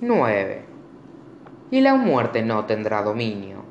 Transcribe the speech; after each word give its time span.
9. 0.00 0.62
Y 1.72 1.80
la 1.80 1.96
muerte 1.96 2.42
no 2.42 2.66
tendrá 2.66 3.02
dominio. 3.02 3.64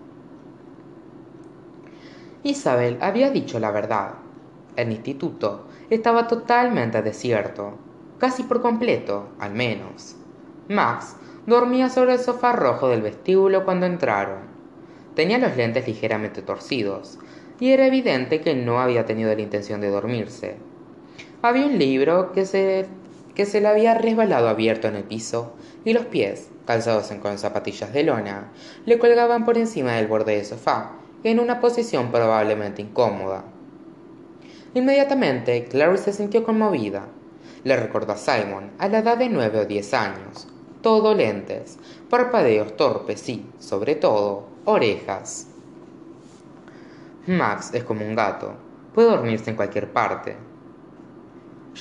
Isabel 2.43 2.97
había 2.99 3.29
dicho 3.29 3.59
la 3.59 3.71
verdad. 3.71 4.15
El 4.75 4.91
instituto 4.91 5.67
estaba 5.89 6.27
totalmente 6.27 7.01
desierto, 7.01 7.75
casi 8.17 8.43
por 8.43 8.61
completo, 8.61 9.29
al 9.39 9.53
menos. 9.53 10.17
Max 10.67 11.15
dormía 11.45 11.89
sobre 11.89 12.15
el 12.15 12.19
sofá 12.19 12.51
rojo 12.51 12.89
del 12.89 13.01
vestíbulo 13.01 13.63
cuando 13.63 13.85
entraron. 13.85 14.39
Tenía 15.15 15.37
los 15.37 15.55
lentes 15.55 15.87
ligeramente 15.87 16.41
torcidos, 16.41 17.19
y 17.57 17.69
era 17.69 17.87
evidente 17.87 18.41
que 18.41 18.53
no 18.53 18.81
había 18.81 19.05
tenido 19.05 19.33
la 19.33 19.41
intención 19.41 19.79
de 19.79 19.91
dormirse. 19.91 20.57
Había 21.41 21.65
un 21.67 21.79
libro 21.79 22.33
que 22.33 22.45
se, 22.45 22.85
que 23.33 23.45
se 23.45 23.61
le 23.61 23.69
había 23.69 23.93
resbalado 23.93 24.49
abierto 24.49 24.89
en 24.89 24.97
el 24.97 25.03
piso, 25.03 25.53
y 25.87 25.93
los 25.93 26.05
pies, 26.07 26.49
calzados 26.65 27.09
con 27.21 27.37
zapatillas 27.37 27.93
de 27.93 28.03
lona, 28.03 28.51
le 28.85 28.99
colgaban 28.99 29.45
por 29.45 29.57
encima 29.57 29.93
del 29.93 30.07
borde 30.07 30.35
del 30.35 30.45
sofá, 30.45 30.91
en 31.23 31.39
una 31.39 31.61
posición 31.61 32.11
probablemente 32.11 32.81
incómoda. 32.81 33.45
Inmediatamente, 34.73 35.63
Clary 35.63 35.97
se 35.97 36.11
sintió 36.11 36.43
conmovida. 36.43 37.07
Le 37.63 37.77
recordó 37.77 38.11
a 38.11 38.17
Simon 38.17 38.71
a 38.79 38.89
la 38.89 38.97
edad 38.99 39.17
de 39.17 39.29
nueve 39.29 39.61
o 39.61 39.65
diez 39.65 39.93
años, 39.93 40.49
todo 40.81 41.15
lentes, 41.15 41.79
parpadeos 42.09 42.75
torpes 42.75 43.29
y, 43.29 43.45
sobre 43.57 43.95
todo, 43.95 44.43
orejas. 44.65 45.47
Max 47.27 47.73
es 47.73 47.85
como 47.85 48.05
un 48.05 48.13
gato, 48.13 48.55
puede 48.93 49.07
dormirse 49.07 49.51
en 49.51 49.55
cualquier 49.55 49.89
parte. 49.93 50.35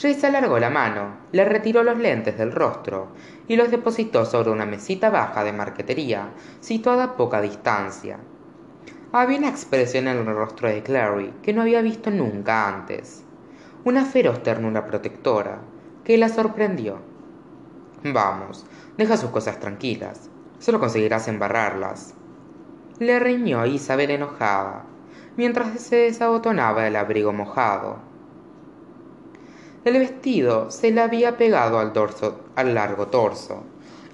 Alargó 0.05 0.59
la 0.59 0.69
mano, 0.69 1.17
le 1.33 1.45
retiró 1.47 1.83
los 1.83 1.97
lentes 1.97 2.37
del 2.37 2.53
rostro 2.53 3.09
y 3.49 3.57
los 3.57 3.71
depositó 3.71 4.27
sobre 4.27 4.51
una 4.51 4.67
mesita 4.67 5.09
baja 5.09 5.43
de 5.43 5.55
marquetería 5.55 6.29
situada 6.61 7.05
a 7.05 7.17
poca 7.17 7.41
distancia. 7.41 8.19
Había 9.13 9.39
una 9.39 9.49
expresión 9.49 10.07
en 10.09 10.19
el 10.19 10.27
rostro 10.27 10.69
de 10.69 10.83
Clary 10.83 11.33
que 11.43 11.55
no 11.55 11.63
había 11.63 11.81
visto 11.81 12.11
nunca 12.11 12.69
antes, 12.69 13.25
una 13.85 14.05
feroz 14.05 14.43
ternura 14.43 14.87
protectora 14.87 15.61
que 16.05 16.19
la 16.19 16.29
sorprendió. 16.29 16.99
Vamos, 18.05 18.67
deja 18.99 19.17
sus 19.17 19.31
cosas 19.31 19.59
tranquilas, 19.59 20.29
solo 20.59 20.79
conseguirás 20.79 21.27
embarrarlas. 21.29 22.15
Le 22.99 23.19
riñó 23.19 23.65
Isabel 23.65 24.11
enojada, 24.11 24.85
mientras 25.37 25.81
se 25.81 25.97
desabotonaba 25.97 26.87
el 26.87 26.97
abrigo 26.97 27.33
mojado. 27.33 28.16
El 29.87 30.01
vestido 30.01 30.73
se 30.73 30.91
le 30.91 31.01
había 31.01 31.37
pegado 31.37 31.79
al, 31.79 32.75
largo 32.75 33.07
torso, 33.07 33.63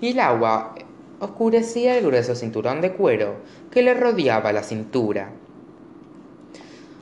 y 0.02 0.10
el 0.10 0.20
agua 0.20 0.74
oscurecía 1.18 1.96
el 1.96 2.04
grueso 2.04 2.34
cinturón 2.34 2.82
de 2.82 2.92
cuero 2.92 3.36
que 3.70 3.80
le 3.80 3.94
rodeaba 3.94 4.52
la 4.52 4.64
cintura. 4.64 5.30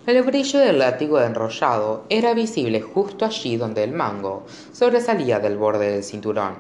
El 0.07 0.23
brillo 0.23 0.61
del 0.61 0.79
látigo 0.79 1.21
enrollado 1.21 2.05
era 2.11 2.33
visible 2.33 2.81
justo 2.81 3.25
allí 3.25 3.57
donde 3.57 3.83
el 3.83 3.91
mango 3.91 4.47
sobresalía 4.71 5.41
del 5.41 5.59
borde 5.59 5.91
del 5.91 6.05
cinturón. 6.05 6.55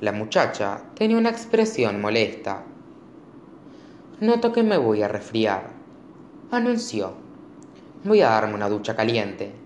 La 0.00 0.10
muchacha 0.10 0.82
tenía 0.96 1.18
una 1.18 1.30
expresión 1.30 2.00
molesta. 2.00 2.64
Noto 4.18 4.52
que 4.52 4.64
me 4.64 4.76
voy 4.76 5.02
a 5.02 5.08
resfriar, 5.08 5.68
anunció. 6.50 7.12
Voy 8.02 8.22
a 8.22 8.30
darme 8.30 8.54
una 8.54 8.68
ducha 8.68 8.96
caliente. 8.96 9.61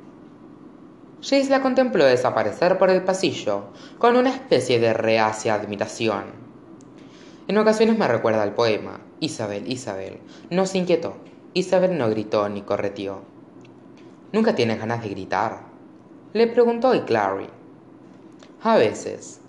Jace 1.28 1.50
la 1.50 1.60
contempló 1.60 2.04
desaparecer 2.04 2.78
por 2.78 2.88
el 2.88 3.02
pasillo 3.02 3.64
con 3.98 4.14
una 4.14 4.30
especie 4.30 4.78
de 4.78 4.92
reacia 4.92 5.54
admiración. 5.54 6.26
En 7.48 7.58
ocasiones 7.58 7.98
me 7.98 8.06
recuerda 8.06 8.44
al 8.44 8.54
poema. 8.54 9.00
Isabel, 9.18 9.68
Isabel. 9.68 10.20
No 10.50 10.66
se 10.66 10.78
inquietó. 10.78 11.16
Isabel 11.52 11.98
no 11.98 12.08
gritó 12.10 12.48
ni 12.48 12.62
correteó. 12.62 13.22
¿Nunca 14.32 14.54
tienes 14.54 14.78
ganas 14.78 15.02
de 15.02 15.08
gritar? 15.08 15.62
Le 16.32 16.46
preguntó 16.46 16.94
y 16.94 17.00
Clary. 17.00 17.48
A 18.62 18.76
veces. 18.76 19.40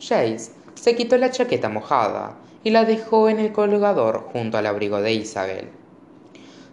Jace 0.00 0.50
se 0.74 0.96
quitó 0.96 1.16
la 1.16 1.30
chaqueta 1.30 1.68
mojada 1.68 2.38
y 2.64 2.70
la 2.70 2.84
dejó 2.84 3.28
en 3.28 3.38
el 3.38 3.52
colgador 3.52 4.30
junto 4.32 4.58
al 4.58 4.66
abrigo 4.66 5.00
de 5.00 5.12
Isabel. 5.12 5.68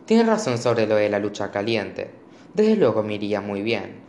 Tienes 0.05 0.25
razón 0.25 0.57
sobre 0.57 0.87
lo 0.87 0.95
de 0.95 1.09
la 1.09 1.19
lucha 1.19 1.51
caliente. 1.51 2.09
Desde 2.55 2.75
luego 2.75 3.03
me 3.03 3.13
iría 3.13 3.39
muy 3.39 3.61
bien. 3.61 4.00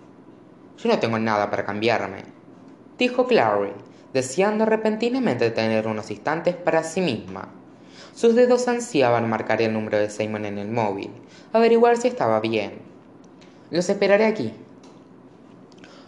Yo 0.79 0.89
no 0.89 0.99
tengo 0.99 1.19
nada 1.19 1.51
para 1.51 1.65
cambiarme, 1.65 2.25
dijo 2.99 3.27
Clary, 3.27 3.73
deseando 4.13 4.67
repentinamente 4.67 5.51
tener 5.51 5.87
unos 5.87 6.11
instantes 6.11 6.57
para 6.57 6.83
sí 6.83 7.01
misma. 7.01 7.49
Sus 8.15 8.35
dedos 8.35 8.69
ansiaban 8.69 9.29
marcar 9.29 9.63
el 9.63 9.73
número 9.73 9.99
de 9.99 10.11
Simon 10.11 10.45
en 10.45 10.59
el 10.59 10.71
móvil, 10.71 11.11
averiguar 11.53 11.97
si 11.97 12.09
estaba 12.09 12.41
bien. 12.41 12.81
Los 13.71 13.89
esperaré 13.89 14.27
aquí. 14.27 14.53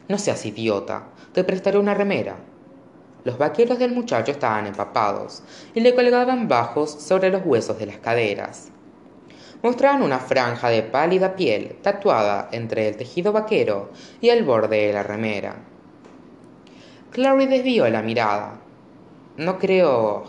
No 0.08 0.18
seas 0.18 0.44
idiota, 0.44 1.04
te 1.32 1.44
prestaré 1.44 1.78
una 1.78 1.94
remera. 1.94 2.36
Los 3.24 3.38
vaqueros 3.38 3.78
del 3.78 3.92
muchacho 3.92 4.32
estaban 4.32 4.66
empapados 4.66 5.42
y 5.74 5.80
le 5.80 5.94
colgaban 5.94 6.46
bajos 6.46 6.90
sobre 6.90 7.30
los 7.30 7.40
huesos 7.44 7.78
de 7.78 7.86
las 7.86 7.96
caderas. 7.96 8.68
Mostraban 9.64 10.02
una 10.02 10.18
franja 10.18 10.68
de 10.68 10.82
pálida 10.82 11.36
piel 11.36 11.78
tatuada 11.80 12.50
entre 12.52 12.86
el 12.86 12.98
tejido 12.98 13.32
vaquero 13.32 13.92
y 14.20 14.28
el 14.28 14.44
borde 14.44 14.88
de 14.88 14.92
la 14.92 15.02
remera. 15.02 15.56
Clary 17.10 17.46
desvió 17.46 17.88
la 17.88 18.02
mirada. 18.02 18.60
No 19.38 19.58
creo... 19.58 20.24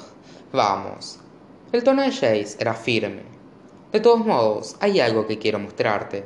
Vamos. 0.54 1.20
El 1.74 1.84
tono 1.84 2.02
de 2.04 2.12
Jace 2.12 2.56
era 2.60 2.74
firme. 2.76 3.24
De 3.92 4.00
todos 4.00 4.26
modos, 4.26 4.78
hay 4.80 5.02
algo 5.02 5.28
que 5.28 5.38
quiero 5.38 5.60
mostrarte. 5.60 6.24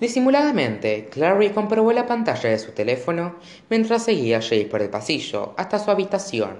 Disimuladamente, 0.00 1.08
Clary 1.08 1.50
comprobó 1.50 1.92
la 1.92 2.06
pantalla 2.06 2.50
de 2.50 2.58
su 2.58 2.72
teléfono 2.72 3.36
mientras 3.70 4.02
seguía 4.02 4.38
a 4.38 4.42
Jace 4.42 4.66
por 4.68 4.82
el 4.82 4.90
pasillo 4.90 5.54
hasta 5.56 5.78
su 5.78 5.88
habitación. 5.92 6.56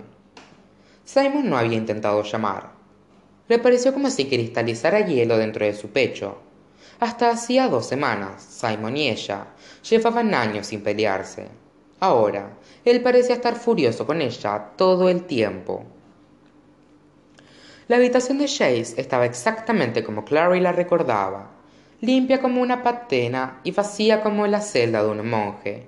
Simon 1.05 1.51
no 1.51 1.59
había 1.59 1.79
intentado 1.79 2.23
llamar. 2.23 2.82
Le 3.49 3.59
pareció 3.59 3.93
como 3.93 4.11
si 4.11 4.27
cristalizara 4.27 5.01
hielo 5.01 5.37
dentro 5.37 5.65
de 5.65 5.75
su 5.75 5.89
pecho. 5.89 6.39
Hasta 7.01 7.31
hacía 7.31 7.69
dos 7.69 7.87
semanas, 7.87 8.43
Simon 8.43 8.97
y 8.97 9.09
ella 9.09 9.49
llevaban 9.89 10.35
años 10.35 10.69
sin 10.69 10.83
pelearse. 10.83 11.49
Ahora, 11.99 12.51
él 12.85 13.03
parecía 13.03 13.35
estar 13.35 13.57
furioso 13.57 14.07
con 14.07 14.23
ella 14.23 14.71
todo 14.77 15.09
el 15.09 15.25
tiempo. 15.25 15.85
La 17.89 17.97
habitación 17.97 18.39
de 18.39 18.47
Chase 18.47 18.95
estaba 18.97 19.27
exactamente 19.27 20.05
como 20.05 20.25
Clary 20.25 20.61
la 20.61 20.73
recordaba, 20.73 21.51
limpia 22.01 22.41
como 22.41 22.63
una 22.63 22.83
patena 22.83 23.61
y 23.65 23.73
vacía 23.73 24.23
como 24.23 24.47
la 24.47 24.61
celda 24.61 25.03
de 25.03 25.11
un 25.11 25.29
monje. 25.29 25.87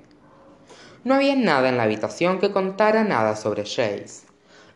No 1.05 1.15
había 1.15 1.37
nada 1.37 1.69
en 1.69 1.77
la 1.77 1.85
habitación 1.85 2.41
que 2.41 2.51
contara 2.51 3.05
nada 3.05 3.37
sobre 3.37 3.63
Chase. 3.63 4.27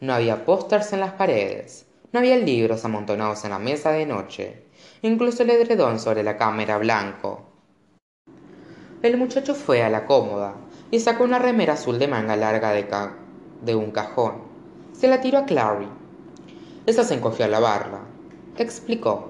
No 0.00 0.14
había 0.14 0.44
pósters 0.44 0.92
en 0.92 1.00
las 1.00 1.12
paredes, 1.12 1.87
no 2.12 2.18
había 2.18 2.36
libros 2.36 2.84
amontonados 2.84 3.44
en 3.44 3.50
la 3.50 3.58
mesa 3.58 3.92
de 3.92 4.06
noche, 4.06 4.64
incluso 5.02 5.42
el 5.42 5.50
edredón 5.50 5.98
sobre 6.00 6.22
la 6.22 6.36
cámara 6.36 6.78
blanco. 6.78 7.44
El 9.02 9.16
muchacho 9.16 9.54
fue 9.54 9.82
a 9.82 9.90
la 9.90 10.06
cómoda, 10.06 10.54
y 10.90 11.00
sacó 11.00 11.24
una 11.24 11.38
remera 11.38 11.74
azul 11.74 11.98
de 11.98 12.08
manga 12.08 12.36
larga 12.36 12.70
de, 12.70 12.86
de 13.62 13.74
un 13.74 13.90
cajón. 13.90 14.42
Se 14.92 15.06
la 15.06 15.20
tiró 15.20 15.38
a 15.38 15.44
Clary. 15.44 15.88
Esa 16.86 17.04
se 17.04 17.14
encogió 17.14 17.44
a 17.44 17.48
lavarla. 17.48 18.00
Explicó. 18.56 19.28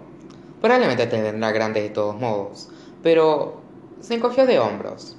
Probablemente 0.60 1.06
te 1.06 1.20
vendrá 1.20 1.52
grande 1.52 1.82
de 1.82 1.90
todos 1.90 2.18
modos, 2.18 2.70
pero 3.02 3.60
se 4.00 4.14
encogió 4.14 4.46
de 4.46 4.58
hombros. 4.58 5.16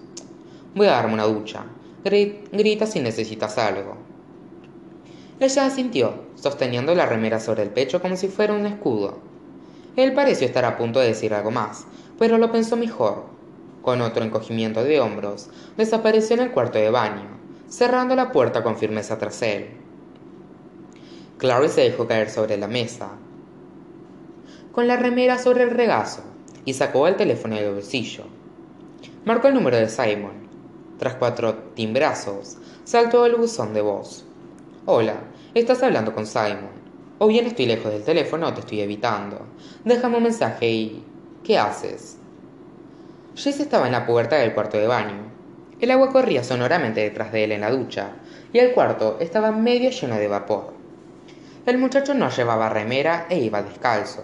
Voy 0.76 0.88
a 0.88 0.92
darme 0.92 1.14
una 1.14 1.26
ducha. 1.26 1.66
grita 2.04 2.86
si 2.86 3.00
necesitas 3.02 3.58
algo. 3.58 4.09
Ella 5.40 5.66
asintió, 5.66 6.14
sosteniendo 6.36 6.94
la 6.96 7.06
remera 7.06 7.40
sobre 7.40 7.64
el 7.64 7.70
pecho 7.70 8.02
como 8.02 8.18
si 8.18 8.28
fuera 8.28 8.54
un 8.54 8.66
escudo. 8.66 9.20
Él 9.96 10.14
pareció 10.14 10.46
estar 10.46 10.66
a 10.66 10.78
punto 10.78 11.00
de 11.00 11.08
decir 11.08 11.34
algo 11.34 11.52
más, 11.52 11.86
pero 12.18 12.38
lo 12.38 12.52
pensó 12.52 12.76
mejor 12.76 13.26
con 13.82 14.02
otro 14.02 14.24
encogimiento 14.24 14.84
de 14.84 15.00
hombros, 15.00 15.50
desapareció 15.78 16.36
en 16.36 16.44
el 16.44 16.52
cuarto 16.52 16.78
de 16.78 16.90
baño, 16.90 17.30
cerrando 17.70 18.16
la 18.16 18.32
puerta 18.32 18.64
con 18.64 18.78
firmeza 18.78 19.18
tras 19.18 19.42
él. 19.42 19.70
Clary 21.38 21.70
se 21.70 21.82
dejó 21.82 22.06
caer 22.06 22.30
sobre 22.30 22.58
la 22.58 22.68
mesa, 22.68 23.10
con 24.74 24.88
la 24.88 24.98
remera 24.98 25.38
sobre 25.38 25.64
el 25.64 25.72
regazo, 25.72 26.22
y 26.66 26.74
sacó 26.74 27.08
el 27.08 27.16
teléfono 27.16 27.56
del 27.56 27.74
bolsillo. 27.74 28.26
Marcó 29.26 29.48
el 29.48 29.54
número 29.54 29.78
de 29.78 29.90
Simon. 29.90 30.50
Tras 31.00 31.16
cuatro 31.16 31.56
timbrazos, 31.76 32.58
saltó 32.84 33.26
el 33.26 33.36
buzón 33.36 33.74
de 33.74 33.82
voz. 33.82 34.26
Hola, 34.86 35.22
estás 35.54 35.82
hablando 35.82 36.14
con 36.14 36.28
Simon. 36.28 36.70
O 37.18 37.28
bien 37.28 37.46
estoy 37.46 37.66
lejos 37.66 37.92
del 37.92 38.04
teléfono 38.04 38.48
o 38.48 38.54
te 38.54 38.62
estoy 38.62 38.82
evitando. 38.82 39.48
Déjame 39.84 40.18
un 40.18 40.24
mensaje 40.24 40.70
y... 40.70 41.04
¿Qué 41.44 41.58
haces? 41.58 42.18
Jess 43.36 43.60
estaba 43.60 43.88
en 43.88 43.94
la 43.94 44.06
puerta 44.06 44.36
del 44.36 44.54
cuarto 44.54 44.78
de 44.78 44.88
baño. 44.88 45.32
El 45.80 45.92
agua 45.92 46.12
corría 46.12 46.44
sonoramente 46.44 47.02
detrás 47.02 47.32
de 47.32 47.46
él 47.46 47.54
en 47.54 47.62
la 47.62 47.72
ducha, 47.72 48.12
y 48.52 48.60
el 48.60 48.74
cuarto 48.74 49.18
estaba 49.20 49.52
medio 49.52 49.90
lleno 49.90 50.18
de 50.18 50.28
vapor. 50.28 50.74
El 51.66 51.78
muchacho 51.78 52.14
no 52.14 52.30
llevaba 52.30 52.70
remera 52.70 53.26
e 53.30 53.40
iba 53.40 53.64
descalzo. 53.64 54.24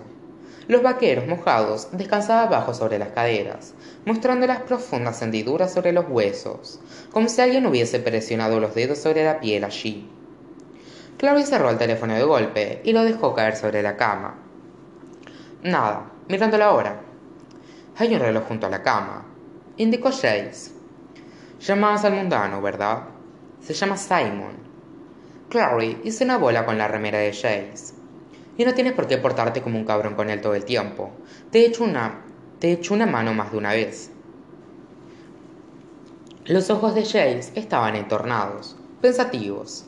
Los 0.67 0.83
vaqueros 0.83 1.27
mojados 1.27 1.89
descansaban 1.91 2.47
abajo 2.47 2.73
sobre 2.73 2.99
las 2.99 3.09
caderas, 3.09 3.73
mostrando 4.05 4.47
las 4.47 4.61
profundas 4.61 5.21
hendiduras 5.21 5.73
sobre 5.73 5.91
los 5.91 6.05
huesos, 6.09 6.79
como 7.11 7.29
si 7.29 7.41
alguien 7.41 7.65
hubiese 7.65 7.99
presionado 7.99 8.59
los 8.59 8.75
dedos 8.75 8.97
sobre 8.97 9.23
la 9.23 9.39
piel 9.39 9.63
allí. 9.63 10.09
Clary 11.17 11.43
cerró 11.43 11.69
el 11.69 11.77
teléfono 11.77 12.13
de 12.13 12.23
golpe 12.23 12.81
y 12.83 12.91
lo 12.91 13.03
dejó 13.03 13.33
caer 13.33 13.55
sobre 13.55 13.81
la 13.81 13.95
cama. 13.95 14.35
Nada, 15.63 16.11
mirando 16.27 16.57
la 16.57 16.71
hora. 16.71 17.01
Hay 17.97 18.13
un 18.13 18.19
reloj 18.19 18.43
junto 18.45 18.67
a 18.67 18.69
la 18.69 18.83
cama. 18.83 19.25
Indicó 19.77 20.09
Jace. 20.11 20.71
Llamas 21.61 22.03
al 22.03 22.13
mundano, 22.13 22.61
¿verdad? 22.61 23.03
Se 23.61 23.73
llama 23.73 23.95
Simon. 23.95 24.57
Clary 25.49 26.01
hizo 26.03 26.25
una 26.25 26.37
bola 26.37 26.65
con 26.65 26.77
la 26.77 26.89
remera 26.89 27.19
de 27.19 27.31
Jace. 27.31 27.93
Y 28.57 28.65
no 28.65 28.73
tienes 28.73 28.93
por 28.93 29.07
qué 29.07 29.17
portarte 29.17 29.61
como 29.61 29.79
un 29.79 29.85
cabrón 29.85 30.15
con 30.15 30.29
él 30.29 30.41
todo 30.41 30.55
el 30.55 30.65
tiempo. 30.65 31.11
Te 31.49 31.59
he 31.59 31.65
hecho 31.65 31.85
una. 31.85 32.21
te 32.59 32.69
he 32.69 32.73
hecho 32.73 32.93
una 32.93 33.05
mano 33.05 33.33
más 33.33 33.51
de 33.51 33.57
una 33.57 33.71
vez. 33.71 34.11
Los 36.45 36.69
ojos 36.69 36.93
de 36.93 37.03
Jace 37.03 37.53
estaban 37.55 37.95
entornados, 37.95 38.75
pensativos. 39.01 39.85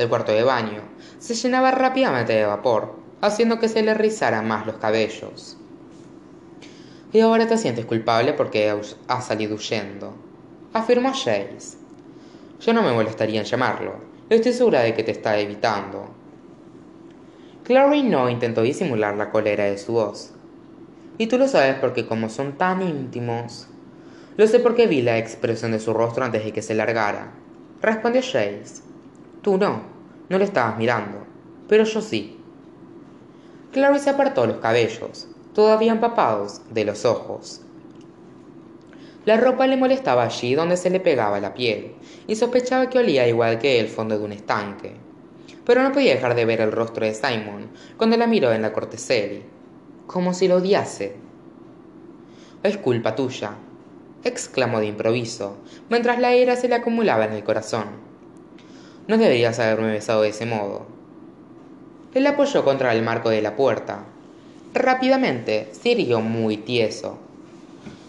El 0.00 0.08
cuarto 0.08 0.32
de 0.32 0.44
baño 0.44 0.80
se 1.18 1.34
llenaba 1.34 1.72
rápidamente 1.72 2.32
de 2.32 2.46
vapor, 2.46 2.94
haciendo 3.20 3.58
que 3.58 3.68
se 3.68 3.82
le 3.82 3.92
rizaran 3.92 4.48
más 4.48 4.64
los 4.64 4.76
cabellos. 4.76 5.58
Y 7.12 7.20
ahora 7.20 7.46
te 7.46 7.58
sientes 7.58 7.84
culpable 7.84 8.32
porque 8.32 8.74
has 9.08 9.26
salido 9.26 9.56
huyendo, 9.56 10.14
afirmó 10.72 11.10
Jace. 11.10 11.76
Yo 12.62 12.72
no 12.72 12.80
me 12.82 12.94
molestaría 12.94 13.40
en 13.40 13.46
llamarlo. 13.46 13.96
Estoy 14.30 14.54
segura 14.54 14.80
de 14.80 14.94
que 14.94 15.02
te 15.02 15.10
está 15.10 15.38
evitando. 15.38 16.08
Clary 17.64 18.02
no 18.02 18.30
intentó 18.30 18.62
disimular 18.62 19.18
la 19.18 19.30
cólera 19.30 19.64
de 19.64 19.76
su 19.76 19.92
voz. 19.92 20.32
Y 21.18 21.26
tú 21.26 21.36
lo 21.36 21.46
sabes 21.46 21.76
porque 21.78 22.06
como 22.06 22.30
son 22.30 22.56
tan 22.56 22.80
íntimos. 22.80 23.68
Lo 24.38 24.46
sé 24.46 24.60
porque 24.60 24.86
vi 24.86 25.02
la 25.02 25.18
expresión 25.18 25.72
de 25.72 25.78
su 25.78 25.92
rostro 25.92 26.24
antes 26.24 26.42
de 26.42 26.52
que 26.52 26.62
se 26.62 26.74
largara. 26.74 27.34
Respondió 27.82 28.22
Jace. 28.22 28.88
Tú 29.42 29.56
no, 29.56 29.80
no 30.28 30.36
le 30.36 30.44
estabas 30.44 30.76
mirando, 30.76 31.24
pero 31.66 31.84
yo 31.84 32.02
sí. 32.02 32.38
Clary 33.72 33.98
se 33.98 34.10
apartó 34.10 34.46
los 34.46 34.58
cabellos, 34.58 35.28
todavía 35.54 35.92
empapados, 35.92 36.60
de 36.70 36.84
los 36.84 37.06
ojos. 37.06 37.62
La 39.24 39.38
ropa 39.38 39.66
le 39.66 39.78
molestaba 39.78 40.24
allí 40.24 40.54
donde 40.54 40.76
se 40.76 40.90
le 40.90 41.00
pegaba 41.00 41.40
la 41.40 41.54
piel, 41.54 41.94
y 42.26 42.36
sospechaba 42.36 42.90
que 42.90 42.98
olía 42.98 43.26
igual 43.28 43.58
que 43.58 43.80
el 43.80 43.88
fondo 43.88 44.18
de 44.18 44.24
un 44.24 44.32
estanque. 44.32 44.92
Pero 45.64 45.82
no 45.82 45.92
podía 45.92 46.14
dejar 46.14 46.34
de 46.34 46.44
ver 46.44 46.60
el 46.60 46.72
rostro 46.72 47.06
de 47.06 47.14
Simon 47.14 47.70
cuando 47.96 48.18
la 48.18 48.26
miró 48.26 48.52
en 48.52 48.60
la 48.60 48.74
corteseli, 48.74 49.42
como 50.06 50.34
si 50.34 50.48
lo 50.48 50.56
odiase. 50.56 51.16
Es 52.62 52.76
culpa 52.76 53.14
tuya, 53.14 53.52
exclamó 54.22 54.80
de 54.80 54.86
improviso, 54.86 55.56
mientras 55.88 56.18
la 56.18 56.36
ira 56.36 56.56
se 56.56 56.68
le 56.68 56.74
acumulaba 56.74 57.24
en 57.24 57.32
el 57.32 57.44
corazón. 57.44 58.09
No 59.08 59.18
deberías 59.18 59.58
haberme 59.58 59.92
besado 59.92 60.22
de 60.22 60.28
ese 60.28 60.46
modo. 60.46 60.86
Él 62.14 62.26
apoyó 62.26 62.64
contra 62.64 62.92
el 62.92 63.02
marco 63.02 63.30
de 63.30 63.42
la 63.42 63.56
puerta. 63.56 64.04
Rápidamente 64.74 65.68
se 65.72 65.90
irguió 65.90 66.20
muy 66.20 66.56
tieso. 66.56 67.18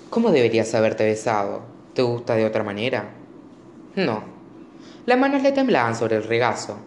¿Cómo 0.09 0.31
deberías 0.31 0.73
haberte 0.75 1.05
besado? 1.05 1.61
¿Te 1.93 2.01
gusta 2.01 2.35
de 2.35 2.45
otra 2.45 2.63
manera? 2.63 3.09
No. 3.95 4.23
Las 5.05 5.17
manos 5.17 5.41
le 5.41 5.51
temblaban 5.51 5.95
sobre 5.95 6.17
el 6.17 6.23
regazo. 6.23 6.77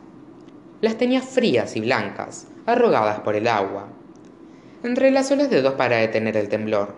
Las 0.80 0.96
tenía 0.96 1.22
frías 1.22 1.76
y 1.76 1.80
blancas, 1.80 2.46
arrugadas 2.66 3.20
por 3.20 3.34
el 3.34 3.48
agua. 3.48 3.88
Entrelazó 4.82 5.36
los 5.36 5.50
dedos 5.50 5.74
para 5.74 5.96
detener 5.96 6.36
el 6.36 6.48
temblor. 6.48 6.94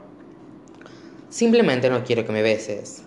Simplemente 1.28 1.90
no 1.90 2.04
quiero 2.04 2.24
que 2.24 2.32
me 2.32 2.42
beses. 2.42 3.02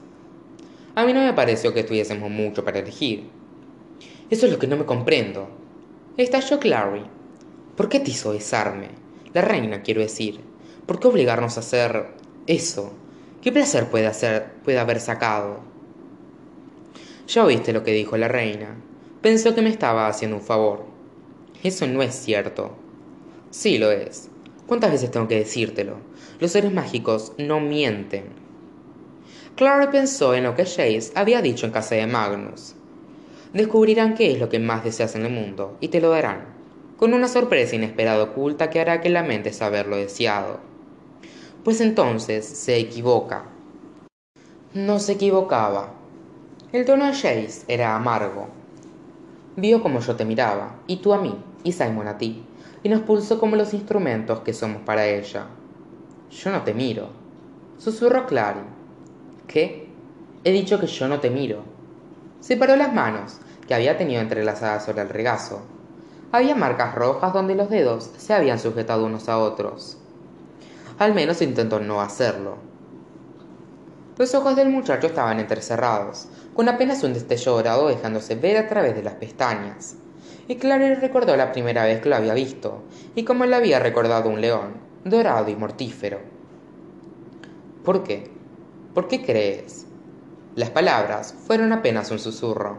A 0.96 1.06
mí 1.06 1.14
no 1.14 1.22
me 1.22 1.34
pareció 1.34 1.74
que 1.74 1.84
tuviésemos 1.84 2.30
mucho 2.30 2.64
para 2.64 2.80
elegir. 2.80 3.30
Eso 4.30 4.46
es 4.46 4.52
lo 4.52 4.60
que 4.60 4.68
no 4.68 4.78
me 4.78 4.86
comprendo. 4.86 5.50
Estalló 6.16 6.60
Clary. 6.60 7.02
¿Por 7.76 7.90
qué 7.90 8.00
te 8.00 8.12
hizo 8.12 8.32
besarme? 8.32 8.90
La 9.34 9.42
reina, 9.42 9.82
quiero 9.82 10.02
decir. 10.02 10.40
¿Por 10.86 11.00
qué 11.00 11.08
obligarnos 11.08 11.58
a 11.58 11.62
hacer 11.62 12.12
eso? 12.46 12.94
¿Qué 13.42 13.52
placer 13.52 13.90
puede, 13.90 14.06
hacer, 14.06 14.54
puede 14.64 14.78
haber 14.78 15.00
sacado? 15.00 15.62
Ya 17.28 17.44
oíste 17.44 17.74
lo 17.74 17.84
que 17.84 17.92
dijo 17.92 18.18
la 18.18 18.28
reina. 18.28 18.76
Pensó 19.24 19.56
que 19.56 19.64
me 19.64 19.70
estaba 19.70 20.08
haciendo 20.08 20.38
un 20.38 20.44
favor. 20.44 20.86
Eso 21.64 21.88
no 21.88 22.04
es 22.04 22.14
cierto. 22.14 22.76
Sí 23.50 23.80
lo 23.80 23.90
es. 23.90 24.30
¿Cuántas 24.68 24.92
veces 24.92 25.10
tengo 25.10 25.28
que 25.28 25.40
decírtelo? 25.40 25.98
Los 26.40 26.52
seres 26.52 26.72
mágicos 26.72 27.34
no 27.40 27.60
mienten. 27.60 28.26
Clary 29.56 29.88
pensó 29.92 30.36
en 30.36 30.44
lo 30.44 30.54
que 30.54 30.66
Jace 30.66 31.14
había 31.16 31.42
dicho 31.42 31.66
en 31.66 31.72
casa 31.72 31.96
de 31.96 32.06
Magnus 32.06 32.76
descubrirán 33.54 34.16
qué 34.16 34.32
es 34.32 34.40
lo 34.40 34.50
que 34.50 34.60
más 34.60 34.84
deseas 34.84 35.16
en 35.16 35.26
el 35.26 35.32
mundo 35.32 35.78
y 35.80 35.88
te 35.88 36.02
lo 36.02 36.10
darán, 36.10 36.46
con 36.98 37.14
una 37.14 37.28
sorpresa 37.28 37.76
inesperada 37.76 38.24
oculta 38.24 38.70
que 38.70 38.80
hará 38.80 39.02
que 39.02 39.10
lamentes 39.10 39.62
haberlo 39.62 39.96
deseado. 39.96 40.60
Pues 41.64 41.82
entonces 41.82 42.46
se 42.46 42.78
equivoca. 42.78 43.46
No 44.74 45.00
se 45.00 45.14
equivocaba. 45.14 45.94
El 46.72 46.86
tono 46.86 47.06
de 47.06 47.14
Jace 47.14 47.64
era 47.68 47.96
amargo. 47.96 48.48
Vio 49.56 49.82
como 49.82 50.00
yo 50.00 50.16
te 50.16 50.26
miraba, 50.26 50.76
y 50.88 50.98
tú 50.98 51.14
a 51.14 51.22
mí, 51.22 51.36
y 51.64 51.72
Simon 51.72 52.08
a 52.08 52.18
ti, 52.18 52.44
y 52.84 52.90
nos 52.90 53.02
pulsó 53.02 53.40
como 53.40 53.56
los 53.56 53.74
instrumentos 53.74 54.42
que 54.42 54.54
somos 54.54 54.82
para 54.84 55.08
ella. 55.08 55.48
Yo 56.30 56.52
no 56.52 56.62
te 56.62 56.74
miro. 56.74 57.10
Susurró 57.78 58.28
Clary. 58.28 58.62
¿Qué? 59.48 59.88
He 60.44 60.52
dicho 60.52 60.80
que 60.80 60.88
yo 60.88 61.08
no 61.08 61.20
te 61.20 61.30
miro. 61.30 61.79
Separó 62.42 62.76
las 62.76 62.94
manos, 62.94 63.38
que 63.68 63.76
había 63.76 63.98
tenido 63.98 64.22
entrelazadas 64.22 64.86
sobre 64.86 65.02
el 65.02 65.10
regazo. 65.10 65.62
Había 66.32 66.56
marcas 66.56 66.96
rojas 66.96 67.34
donde 67.34 67.56
los 67.56 67.70
dedos 67.70 68.12
se 68.18 68.34
habían 68.34 68.60
sujetado 68.60 69.06
unos 69.06 69.30
a 69.30 69.38
otros. 69.38 69.98
Al 71.00 71.14
menos 71.14 71.42
intentó 71.42 71.80
no 71.80 72.02
hacerlo. 72.02 72.58
Los 74.18 74.36
ojos 74.36 74.56
del 74.56 74.70
muchacho 74.70 75.08
estaban 75.08 75.40
entrecerrados, 75.40 76.28
con 76.54 76.68
apenas 76.68 77.04
un 77.04 77.14
destello 77.14 77.54
dorado 77.54 77.88
dejándose 77.88 78.36
ver 78.36 78.58
a 78.58 78.68
través 78.68 78.96
de 78.96 79.04
las 79.04 79.14
pestañas. 79.14 79.96
Y 80.48 80.56
Clary 80.56 80.96
recordó 80.96 81.38
la 81.38 81.52
primera 81.52 81.86
vez 81.86 82.02
que 82.02 82.10
lo 82.10 82.16
había 82.16 82.34
visto, 82.34 82.84
y 83.16 83.24
cómo 83.24 83.46
le 83.46 83.56
había 83.56 83.80
recordado 83.80 84.30
un 84.30 84.42
león, 84.42 84.74
dorado 85.06 85.50
y 85.50 85.56
mortífero. 85.56 86.20
¿Por 87.86 88.04
qué? 88.04 88.30
¿Por 88.94 89.08
qué 89.08 89.24
crees? 89.24 89.86
Las 90.60 90.72
palabras 90.72 91.34
fueron 91.48 91.72
apenas 91.72 92.12
un 92.12 92.20
susurro. 92.20 92.76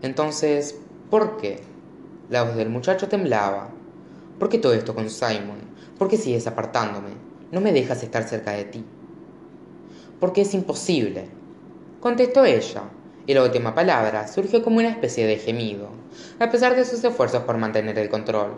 Entonces, 0.00 0.74
¿por 1.10 1.36
qué? 1.36 1.60
La 2.30 2.44
voz 2.44 2.56
del 2.56 2.70
muchacho 2.70 3.08
temblaba. 3.08 3.68
¿Por 4.38 4.48
qué 4.48 4.56
todo 4.56 4.72
esto 4.72 4.94
con 4.94 5.10
Simon? 5.10 5.58
¿Por 5.98 6.08
qué 6.08 6.16
sigues 6.16 6.46
apartándome? 6.46 7.10
No 7.50 7.60
me 7.60 7.74
dejas 7.74 8.02
estar 8.02 8.26
cerca 8.26 8.52
de 8.52 8.64
ti. 8.64 8.82
Porque 10.18 10.40
es 10.40 10.54
imposible. 10.54 11.26
Contestó 12.00 12.46
ella, 12.46 12.84
y 13.26 13.34
la 13.34 13.42
última 13.42 13.74
palabra 13.74 14.26
surgió 14.26 14.62
como 14.62 14.78
una 14.78 14.88
especie 14.88 15.26
de 15.26 15.36
gemido, 15.36 15.90
a 16.38 16.50
pesar 16.50 16.74
de 16.74 16.86
sus 16.86 17.04
esfuerzos 17.04 17.42
por 17.42 17.58
mantener 17.58 17.98
el 17.98 18.08
control. 18.08 18.54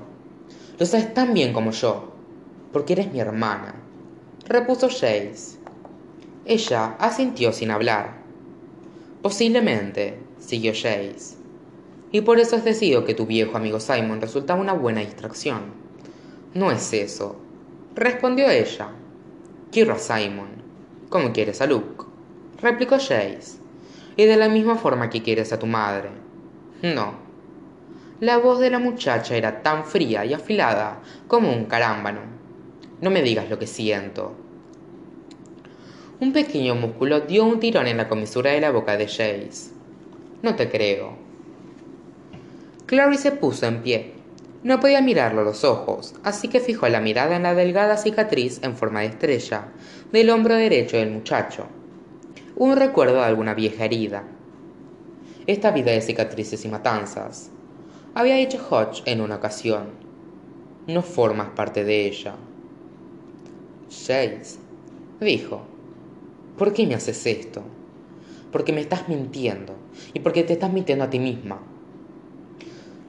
Lo 0.78 0.87
sabes 0.87 1.12
tan 1.14 1.35
bien 1.35 1.52
como 1.52 1.73
yo, 1.73 2.12
porque 2.73 2.92
eres 2.92 3.12
mi 3.12 3.18
hermana, 3.18 3.75
repuso 4.47 4.88
Jace. 4.88 5.63
Ella 6.46 6.96
asintió 6.98 7.52
sin 7.52 7.70
hablar. 7.70 8.18
Posiblemente, 9.22 10.18
siguió 10.38 10.72
Jace. 10.72 11.36
Y 12.12 12.20
por 12.20 12.38
eso 12.38 12.56
has 12.56 12.64
decidido 12.64 13.06
que 13.06 13.14
tu 13.14 13.24
viejo 13.24 13.56
amigo 13.56 13.80
Simon 13.80 14.20
resultaba 14.20 14.60
una 14.60 14.74
buena 14.74 15.00
distracción. 15.00 15.72
No 16.52 16.70
es 16.70 16.92
eso, 16.92 17.36
respondió 17.94 18.50
ella. 18.50 18.90
Quiero 19.72 19.94
a 19.94 19.98
Simon, 19.98 20.48
como 21.08 21.32
quieres 21.32 21.62
a 21.62 21.66
Luke, 21.66 22.04
replicó 22.60 22.96
Jace. 22.96 23.58
Y 24.16 24.26
de 24.26 24.36
la 24.36 24.50
misma 24.50 24.76
forma 24.76 25.08
que 25.08 25.22
quieres 25.22 25.50
a 25.54 25.58
tu 25.58 25.66
madre. 25.66 26.10
No. 26.82 27.14
La 28.20 28.36
voz 28.36 28.60
de 28.60 28.68
la 28.68 28.78
muchacha 28.78 29.34
era 29.34 29.62
tan 29.62 29.86
fría 29.86 30.26
y 30.26 30.34
afilada 30.34 31.00
como 31.26 31.50
un 31.50 31.64
carámbano. 31.64 32.20
No 33.00 33.10
me 33.10 33.22
digas 33.22 33.48
lo 33.48 33.58
que 33.58 33.66
siento, 33.66 34.43
un 36.21 36.33
pequeño 36.33 36.75
músculo 36.76 37.21
dio 37.21 37.44
un 37.44 37.59
tirón 37.59 37.87
en 37.87 37.97
la 37.97 38.09
comisura 38.09 38.52
de 38.52 38.61
la 38.61 38.71
boca 38.71 38.97
de 38.97 39.06
Jace. 39.06 39.73
No 40.42 40.54
te 40.54 40.71
creo. 40.71 41.16
Clary 42.87 43.16
se 43.16 43.33
puso 43.33 43.66
en 43.66 43.83
pie. 43.83 44.12
No 44.62 44.78
podía 44.80 45.02
mirarlo 45.02 45.40
a 45.40 45.44
los 45.44 45.64
ojos, 45.64 46.14
así 46.23 46.49
que 46.49 46.61
fijó 46.61 46.88
la 46.88 47.00
mirada 47.00 47.37
en 47.37 47.42
la 47.42 47.54
delgada 47.54 47.97
cicatriz 47.97 48.61
en 48.62 48.76
forma 48.76 49.00
de 49.00 49.06
estrella 49.06 49.68
del 50.12 50.30
hombro 50.30 50.54
derecho 50.54 50.97
del 50.97 51.11
muchacho. 51.11 51.66
un 52.56 52.76
recuerdo 52.76 53.16
de 53.16 53.25
alguna 53.25 53.52
vieja 53.52 53.85
herida. 53.85 54.23
Esta 55.47 55.73
vida 55.73 55.90
de 55.90 56.00
cicatrices 56.00 56.64
y 56.64 56.68
matanzas, 56.68 57.50
había 58.14 58.37
dicho 58.37 58.64
Hodge 58.71 59.02
en 59.06 59.21
una 59.21 59.37
ocasión. 59.37 59.88
No 60.87 61.02
formas 61.02 61.49
parte 61.50 61.83
de 61.83 62.06
ella. 62.06 62.37
Chase, 63.88 64.59
dijo, 65.21 65.73
¿por 66.56 66.73
qué 66.73 66.87
me 66.87 66.94
haces 66.94 67.26
esto? 67.26 67.62
Porque 68.52 68.73
me 68.73 68.80
estás 68.80 69.08
mintiendo 69.08 69.75
y 70.12 70.20
porque 70.20 70.44
te 70.44 70.52
estás 70.52 70.73
mintiendo 70.73 71.04
a 71.04 71.11
ti 71.11 71.18
misma. 71.18 71.61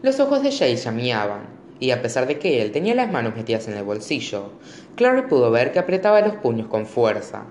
Los 0.01 0.19
ojos 0.19 0.43
de 0.43 0.49
Chase 0.49 0.77
llameaban 0.77 1.47
y 1.79 1.91
a 1.91 2.01
pesar 2.01 2.27
de 2.27 2.39
que 2.39 2.61
él 2.61 2.71
tenía 2.71 2.95
las 2.95 3.11
manos 3.11 3.35
metidas 3.35 3.67
en 3.67 3.75
el 3.75 3.83
bolsillo, 3.83 4.51
Clary 4.95 5.23
pudo 5.23 5.51
ver 5.51 5.71
que 5.71 5.79
apretaba 5.79 6.21
los 6.21 6.35
puños 6.37 6.67
con 6.67 6.85
fuerza. 6.85 7.45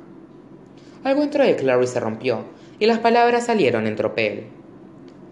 Algo 1.05 1.21
dentro 1.21 1.45
de 1.45 1.57
Clary 1.57 1.87
se 1.87 2.01
rompió 2.01 2.45
y 2.79 2.87
las 2.87 2.99
palabras 2.99 3.47
salieron 3.47 3.87
en 3.87 3.97
tropel. 3.97 4.45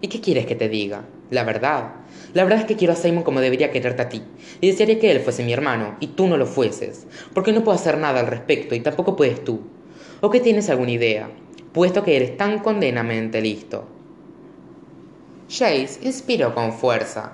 ¿Y 0.00 0.08
qué 0.08 0.20
quieres 0.20 0.46
que 0.46 0.54
te 0.54 0.68
diga? 0.68 1.04
La 1.30 1.44
verdad. 1.44 1.92
La 2.34 2.44
verdad 2.44 2.60
es 2.60 2.66
que 2.66 2.76
quiero 2.76 2.92
a 2.92 2.96
Simon 2.96 3.24
como 3.24 3.40
debería 3.40 3.70
quererte 3.70 4.02
a 4.02 4.08
ti, 4.08 4.22
y 4.60 4.68
desearía 4.68 4.98
que 4.98 5.10
él 5.10 5.20
fuese 5.20 5.44
mi 5.44 5.52
hermano 5.52 5.96
y 6.00 6.08
tú 6.08 6.26
no 6.26 6.36
lo 6.36 6.46
fueses, 6.46 7.06
porque 7.32 7.52
no 7.52 7.64
puedo 7.64 7.76
hacer 7.76 7.98
nada 7.98 8.20
al 8.20 8.26
respecto 8.26 8.74
y 8.74 8.80
tampoco 8.80 9.16
puedes 9.16 9.42
tú. 9.42 9.60
¿O 10.24 10.30
que 10.30 10.38
tienes 10.38 10.70
alguna 10.70 10.92
idea, 10.92 11.28
puesto 11.72 12.04
que 12.04 12.14
eres 12.14 12.36
tan 12.36 12.60
condenamente 12.60 13.40
listo? 13.40 13.88
Chase 15.48 15.98
inspiró 16.02 16.54
con 16.54 16.72
fuerza, 16.72 17.32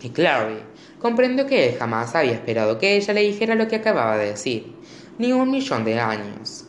y 0.00 0.08
Clary 0.08 0.62
comprendió 0.98 1.44
que 1.44 1.68
él 1.68 1.76
jamás 1.78 2.14
había 2.14 2.32
esperado 2.32 2.78
que 2.78 2.96
ella 2.96 3.12
le 3.12 3.20
dijera 3.20 3.54
lo 3.54 3.68
que 3.68 3.76
acababa 3.76 4.16
de 4.16 4.30
decir, 4.30 4.72
ni 5.18 5.34
un 5.34 5.50
millón 5.50 5.84
de 5.84 6.00
años. 6.00 6.64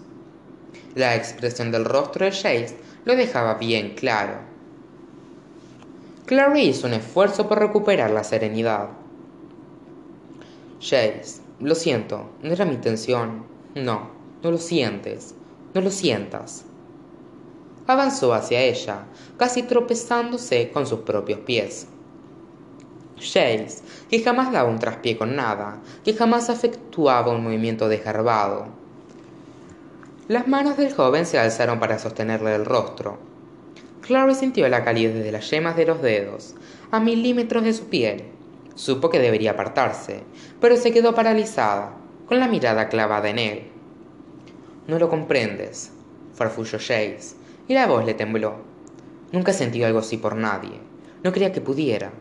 La 0.96 1.16
expresión 1.16 1.72
del 1.72 1.86
rostro 1.86 2.25
de 2.25 2.32
Chase 2.34 2.75
lo 3.06 3.16
dejaba 3.16 3.54
bien 3.54 3.96
claro. 3.96 4.39
Clary 6.25 6.63
hizo 6.63 6.88
un 6.88 6.94
esfuerzo 6.94 7.48
por 7.48 7.60
recuperar 7.60 8.12
la 8.12 8.25
serenidad. 8.25 8.89
Chase, 10.80 11.42
lo 11.62 11.74
siento, 11.74 12.32
no 12.44 12.51
era 12.51 12.66
mi 12.66 12.74
intención. 12.74 13.46
No, 13.75 14.10
no 14.44 14.51
lo 14.51 14.58
sientes, 14.58 15.34
no 15.77 15.81
lo 15.84 15.91
sientas. 15.91 16.65
Avanzó 17.86 18.34
hacia 18.34 18.62
ella, 18.62 19.05
casi 19.38 19.62
tropezándose 19.62 20.72
con 20.72 20.88
sus 20.88 21.01
propios 21.01 21.41
pies. 21.41 21.88
Chase, 23.17 23.84
que 24.10 24.24
jamás 24.24 24.51
daba 24.51 24.69
un 24.69 24.79
traspié 24.79 25.19
con 25.19 25.36
nada, 25.36 25.79
que 26.03 26.15
jamás 26.15 26.50
efectuaba 26.50 27.31
un 27.31 27.43
movimiento 27.43 27.88
desgarbado. 27.88 28.69
Las 30.27 30.48
manos 30.48 30.77
del 30.77 30.93
joven 30.93 31.27
se 31.27 31.38
alzaron 31.38 31.79
para 31.79 32.00
sostenerle 32.00 32.55
el 32.55 32.65
rostro. 32.65 33.19
Clary 34.01 34.34
sintió 34.34 34.67
la 34.69 34.84
calidez 34.84 35.24
de 35.24 35.31
las 35.31 35.48
yemas 35.51 35.75
de 35.75 35.86
los 35.86 36.01
dedos, 36.01 36.55
a 36.89 37.00
milímetros 37.00 37.63
de 37.63 37.74
su 37.74 37.86
piel. 37.86 38.24
Supo 38.74 39.12
que 39.12 39.19
debería 39.19 39.51
apartarse, 39.51 40.24
pero 40.60 40.75
se 40.75 40.91
quedó 40.91 41.13
paralizada, 41.13 41.93
con 42.25 42.39
la 42.39 42.48
mirada 42.48 42.89
clavada 42.89 43.29
en 43.29 43.38
él. 43.38 43.76
No 44.88 44.98
lo 44.98 45.10
comprendes, 45.10 45.91
farfulló 46.34 46.77
Chase, 46.77 47.36
y 47.67 47.74
la 47.74 47.88
voz 47.88 48.06
le 48.06 48.13
tembló. 48.13 48.56
Nunca 49.34 49.51
he 49.51 49.53
sentido 49.53 49.86
algo 49.86 50.00
así 50.00 50.15
por 50.15 50.38
nadie. 50.38 50.79
No 51.24 51.34
creía 51.34 51.51
que 51.51 51.60
pudiera. 51.60 52.12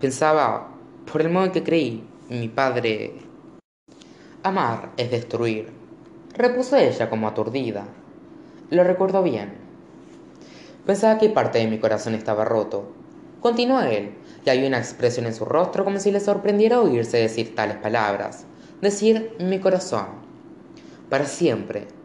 Pensaba, 0.00 0.68
por 1.10 1.22
el 1.22 1.30
modo 1.30 1.46
en 1.46 1.52
que 1.52 1.62
creí, 1.62 2.04
mi 2.28 2.48
padre... 2.48 3.14
Amar 4.42 4.90
es 4.98 5.10
destruir, 5.10 5.68
repuso 6.34 6.76
ella 6.76 7.08
como 7.08 7.26
aturdida. 7.26 7.86
Lo 8.70 8.84
recuerdo 8.84 9.22
bien. 9.22 9.54
Pensaba 10.84 11.18
que 11.18 11.30
parte 11.30 11.58
de 11.58 11.68
mi 11.68 11.78
corazón 11.78 12.14
estaba 12.14 12.44
roto. 12.44 12.92
Continuó 13.40 13.80
él, 13.80 14.12
y 14.44 14.50
había 14.50 14.68
una 14.68 14.78
expresión 14.78 15.24
en 15.24 15.34
su 15.34 15.46
rostro 15.46 15.84
como 15.84 15.98
si 15.98 16.10
le 16.10 16.20
sorprendiera 16.20 16.80
oírse 16.80 17.16
decir 17.16 17.54
tales 17.54 17.78
palabras. 17.78 18.44
Decir 18.82 19.36
mi 19.40 19.58
corazón. 19.58 20.06
Para 21.08 21.24
siempre. 21.24 21.99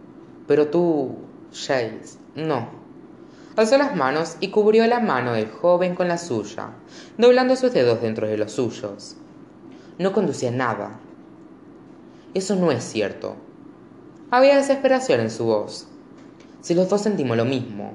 Pero 0.47 0.67
tú, 0.67 1.15
Chase, 1.51 2.19
no. 2.35 2.69
Alzó 3.55 3.77
las 3.77 3.95
manos 3.95 4.37
y 4.41 4.49
cubrió 4.49 4.85
la 4.85 4.99
mano 4.99 5.33
del 5.33 5.49
joven 5.49 5.95
con 5.95 6.07
la 6.07 6.17
suya, 6.17 6.71
doblando 7.17 7.55
sus 7.55 7.71
dedos 7.71 8.01
dentro 8.01 8.27
de 8.27 8.37
los 8.37 8.51
suyos. 8.51 9.15
No 9.97 10.11
conducía 10.11 10.51
nada. 10.51 10.99
Eso 12.33 12.55
no 12.57 12.71
es 12.71 12.83
cierto. 12.83 13.37
Había 14.29 14.57
desesperación 14.57 15.21
en 15.21 15.31
su 15.31 15.45
voz. 15.45 15.87
Si 16.59 16.73
los 16.73 16.89
dos 16.89 17.01
sentimos 17.01 17.37
lo 17.37 17.45
mismo, 17.45 17.93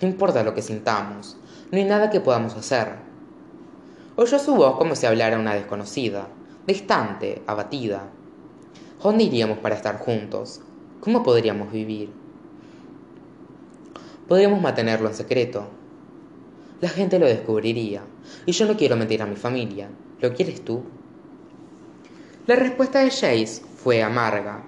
no 0.00 0.08
importa 0.08 0.42
lo 0.44 0.54
que 0.54 0.60
sintamos, 0.60 1.38
no 1.70 1.78
hay 1.78 1.84
nada 1.84 2.10
que 2.10 2.20
podamos 2.20 2.54
hacer. 2.54 2.96
Oyó 4.16 4.38
su 4.38 4.54
voz 4.54 4.76
como 4.76 4.94
si 4.94 5.06
hablara 5.06 5.38
una 5.38 5.54
desconocida, 5.54 6.28
distante, 6.66 7.42
abatida. 7.46 8.10
¿Dónde 9.02 9.24
iríamos 9.24 9.58
para 9.58 9.74
estar 9.74 9.98
juntos? 9.98 10.60
¿Cómo 11.02 11.24
podríamos 11.24 11.72
vivir? 11.72 12.10
Podríamos 14.28 14.62
mantenerlo 14.62 15.08
en 15.08 15.16
secreto. 15.16 15.66
La 16.80 16.88
gente 16.88 17.18
lo 17.18 17.26
descubriría, 17.26 18.04
y 18.46 18.52
yo 18.52 18.66
no 18.66 18.76
quiero 18.76 18.96
mentir 18.96 19.20
a 19.20 19.26
mi 19.26 19.34
familia. 19.34 19.88
¿Lo 20.20 20.32
quieres 20.32 20.64
tú? 20.64 20.84
La 22.46 22.54
respuesta 22.54 23.00
de 23.00 23.10
Chase 23.10 23.62
fue 23.78 24.00
amarga. 24.00 24.62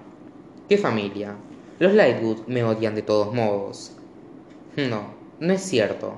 ¿Qué 0.67 0.77
familia? 0.77 1.37
Los 1.79 1.93
Lightwood 1.93 2.47
me 2.47 2.65
odian 2.65 2.95
de 2.95 3.03
todos 3.03 3.33
modos. 3.33 3.93
No, 4.75 5.13
no 5.39 5.53
es 5.53 5.61
cierto. 5.61 6.15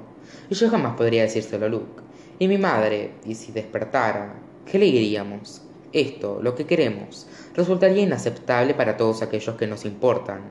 Y 0.50 0.56
yo 0.56 0.68
jamás 0.72 0.96
podría 0.96 1.22
decírselo 1.22 1.68
a 1.68 1.70
Luke. 1.70 2.02
Y 2.40 2.48
mi 2.48 2.58
madre, 2.58 3.12
y 3.24 3.36
si 3.36 3.52
despertara, 3.52 4.34
¿qué 4.66 4.80
le 4.80 4.86
diríamos? 4.86 5.62
Esto, 5.94 6.40
lo 6.42 6.56
que 6.56 6.66
queremos, 6.66 7.28
resultaría 7.58 8.04
inaceptable 8.04 8.76
para 8.76 8.96
todos 8.96 9.24
aquellos 9.24 9.56
que 9.56 9.66
nos 9.66 9.84
importan. 9.84 10.42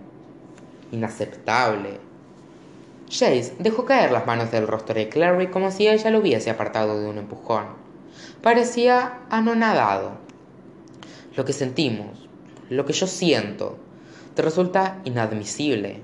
Inaceptable. 0.90 2.00
Chase 3.08 3.54
dejó 3.60 3.84
caer 3.84 4.10
las 4.10 4.26
manos 4.26 4.50
del 4.50 4.66
rostro 4.66 4.96
de 4.96 5.08
Clary 5.08 5.46
como 5.46 5.70
si 5.70 5.86
ella 5.86 6.10
lo 6.10 6.18
hubiese 6.18 6.50
apartado 6.50 7.00
de 7.00 7.08
un 7.08 7.18
empujón. 7.18 7.66
Parecía 8.42 9.20
anonadado. 9.30 10.12
Lo 11.36 11.44
que 11.44 11.52
sentimos, 11.52 12.28
lo 12.70 12.84
que 12.84 12.92
yo 12.92 13.06
siento, 13.06 13.78
te 14.34 14.42
resulta 14.42 15.00
inadmisible. 15.04 16.00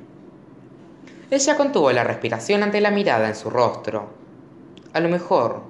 Ella 1.31 1.57
contuvo 1.57 1.91
la 1.91 2.05
respiración 2.05 2.63
ante 2.63 2.81
la 2.81 2.93
mirada 2.93 3.29
en 3.29 3.35
su 3.35 3.51
rostro. 3.51 4.11
A 4.93 5.01
lo 5.01 5.09
mejor, 5.09 5.63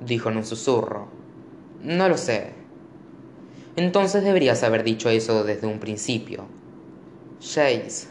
dijo 0.00 0.30
en 0.30 0.38
un 0.38 0.44
susurro. 0.44 1.06
No 1.82 2.08
lo 2.08 2.16
sé. 2.16 2.59
Entonces 3.76 4.24
deberías 4.24 4.62
haber 4.62 4.82
dicho 4.82 5.08
eso 5.10 5.44
desde 5.44 5.66
un 5.66 5.78
principio. 5.78 6.46
Chase. 7.40 8.08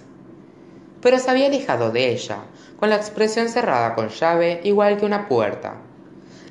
Pero 1.01 1.19
se 1.19 1.29
había 1.29 1.47
alejado 1.47 1.91
de 1.91 2.11
ella, 2.11 2.39
con 2.79 2.89
la 2.89 2.95
expresión 2.95 3.49
cerrada 3.49 3.95
con 3.95 4.09
llave 4.09 4.61
igual 4.63 4.97
que 4.97 5.05
una 5.05 5.27
puerta. 5.27 5.75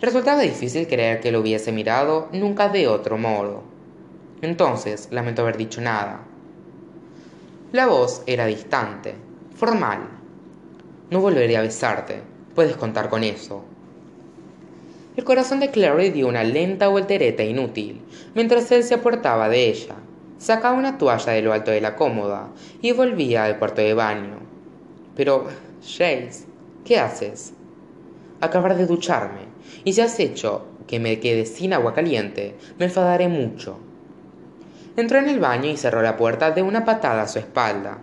Resultaba 0.01 0.43
difícil 0.43 0.87
creer 0.87 1.21
que 1.21 1.33
lo 1.33 1.41
hubiese 1.41 1.73
mirado 1.73 2.29
nunca 2.33 2.69
de 2.69 2.87
otro 2.87 3.19
modo. 3.19 3.63
Entonces 4.43 5.09
lamentó 5.11 5.43
haber 5.43 5.57
dicho 5.57 5.81
nada. 5.81 6.21
La 7.73 7.87
voz 7.87 8.23
era 8.27 8.47
distante, 8.47 9.15
formal. 9.57 10.01
No 11.11 11.21
volveré 11.21 11.57
a 11.57 11.63
besarte, 11.63 12.23
puedes 12.55 12.77
contar 12.77 13.09
con 13.09 13.25
eso. 13.25 13.65
El 15.19 15.25
corazón 15.25 15.59
de 15.59 15.73
Clary 15.73 16.11
dio 16.11 16.29
una 16.29 16.45
lenta 16.45 16.87
voltereta 16.87 17.43
inútil, 17.43 18.01
mientras 18.37 18.71
él 18.71 18.85
se 18.85 18.95
apartaba 18.95 19.49
de 19.49 19.69
ella. 19.69 19.97
Sacaba 20.39 20.79
una 20.79 20.97
toalla 20.97 21.33
de 21.33 21.43
lo 21.43 21.53
alto 21.53 21.73
de 21.73 21.81
la 21.81 21.97
cómoda 21.97 22.51
y 22.81 22.93
volvía 22.93 23.43
al 23.45 23.59
cuarto 23.59 23.81
de 23.81 23.95
baño. 23.95 24.39
Pero 25.17 25.49
Chase, 25.81 26.47
¿qué 26.85 27.01
haces? 27.01 27.53
Acabar 28.41 28.77
de 28.77 28.87
ducharme, 28.87 29.41
y 29.83 29.93
si 29.93 30.03
has 30.03 30.21
hecho 30.21 30.67
que 30.87 31.01
me 31.01 31.19
quede 31.19 31.47
sin 31.47 31.73
agua 31.73 31.95
caliente, 31.95 32.55
me 32.79 32.85
enfadaré 32.85 33.27
mucho. 33.27 33.77
Entró 34.97 35.19
en 35.19 35.31
el 35.31 35.41
baño 35.41 35.69
y 35.69 35.77
cerró 35.77 36.01
la 36.01 36.17
puerta 36.17 36.53
de 36.53 36.63
una 36.63 36.85
patada 36.85 37.23
a 37.23 37.29
su 37.29 37.41
espalda. 37.41 37.99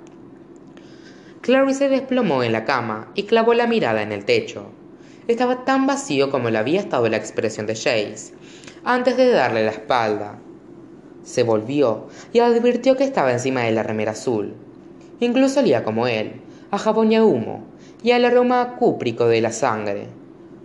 Clary 1.39 1.75
se 1.75 1.87
desplomó 1.87 2.43
en 2.43 2.51
la 2.51 2.65
cama 2.65 3.13
y 3.15 3.23
clavó 3.23 3.53
la 3.53 3.67
mirada 3.67 4.01
en 4.01 4.11
el 4.11 4.25
techo. 4.25 4.69
Estaba 5.27 5.65
tan 5.65 5.87
vacío 5.87 6.29
como 6.29 6.51
lo 6.51 6.59
había 6.59 6.79
estado 6.79 7.09
la 7.09 7.17
expresión 7.17 7.65
de 7.65 7.73
Chase, 7.73 8.33
antes 8.83 9.17
de 9.17 9.31
darle 9.31 9.65
la 9.65 9.71
espalda. 9.71 10.37
Se 11.23 11.41
volvió 11.41 12.07
y 12.31 12.39
advirtió 12.39 12.95
que 12.95 13.05
estaba 13.05 13.31
encima 13.31 13.61
de 13.61 13.71
la 13.71 13.81
remera 13.81 14.11
azul. 14.11 14.53
Incluso 15.19 15.61
olía 15.61 15.83
como 15.83 16.05
él, 16.05 16.41
a 16.69 16.77
jabón 16.77 17.11
y 17.11 17.15
a 17.15 17.23
humo, 17.23 17.65
y 18.03 18.11
al 18.11 18.23
aroma 18.23 18.75
cúprico 18.75 19.25
de 19.25 19.41
la 19.41 19.51
sangre, 19.51 20.09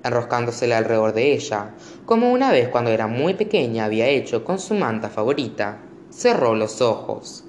enroscándosela 0.04 0.76
alrededor 0.76 1.14
de 1.14 1.32
ella, 1.32 1.74
como 2.04 2.30
una 2.30 2.52
vez 2.52 2.68
cuando 2.68 2.90
era 2.90 3.06
muy 3.06 3.32
pequeña 3.32 3.86
había 3.86 4.08
hecho 4.08 4.44
con 4.44 4.58
su 4.58 4.74
manta 4.74 5.08
favorita. 5.08 5.78
Cerró 6.10 6.54
los 6.54 6.82
ojos. 6.82 7.44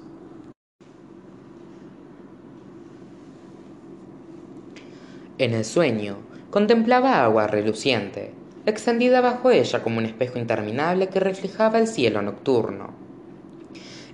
En 5.36 5.52
el 5.52 5.64
sueño, 5.64 6.31
contemplaba 6.52 7.24
agua 7.24 7.46
reluciente, 7.46 8.30
extendida 8.66 9.22
bajo 9.22 9.50
ella 9.50 9.82
como 9.82 9.96
un 9.96 10.04
espejo 10.04 10.38
interminable 10.38 11.08
que 11.08 11.18
reflejaba 11.18 11.78
el 11.78 11.86
cielo 11.86 12.20
nocturno. 12.20 12.90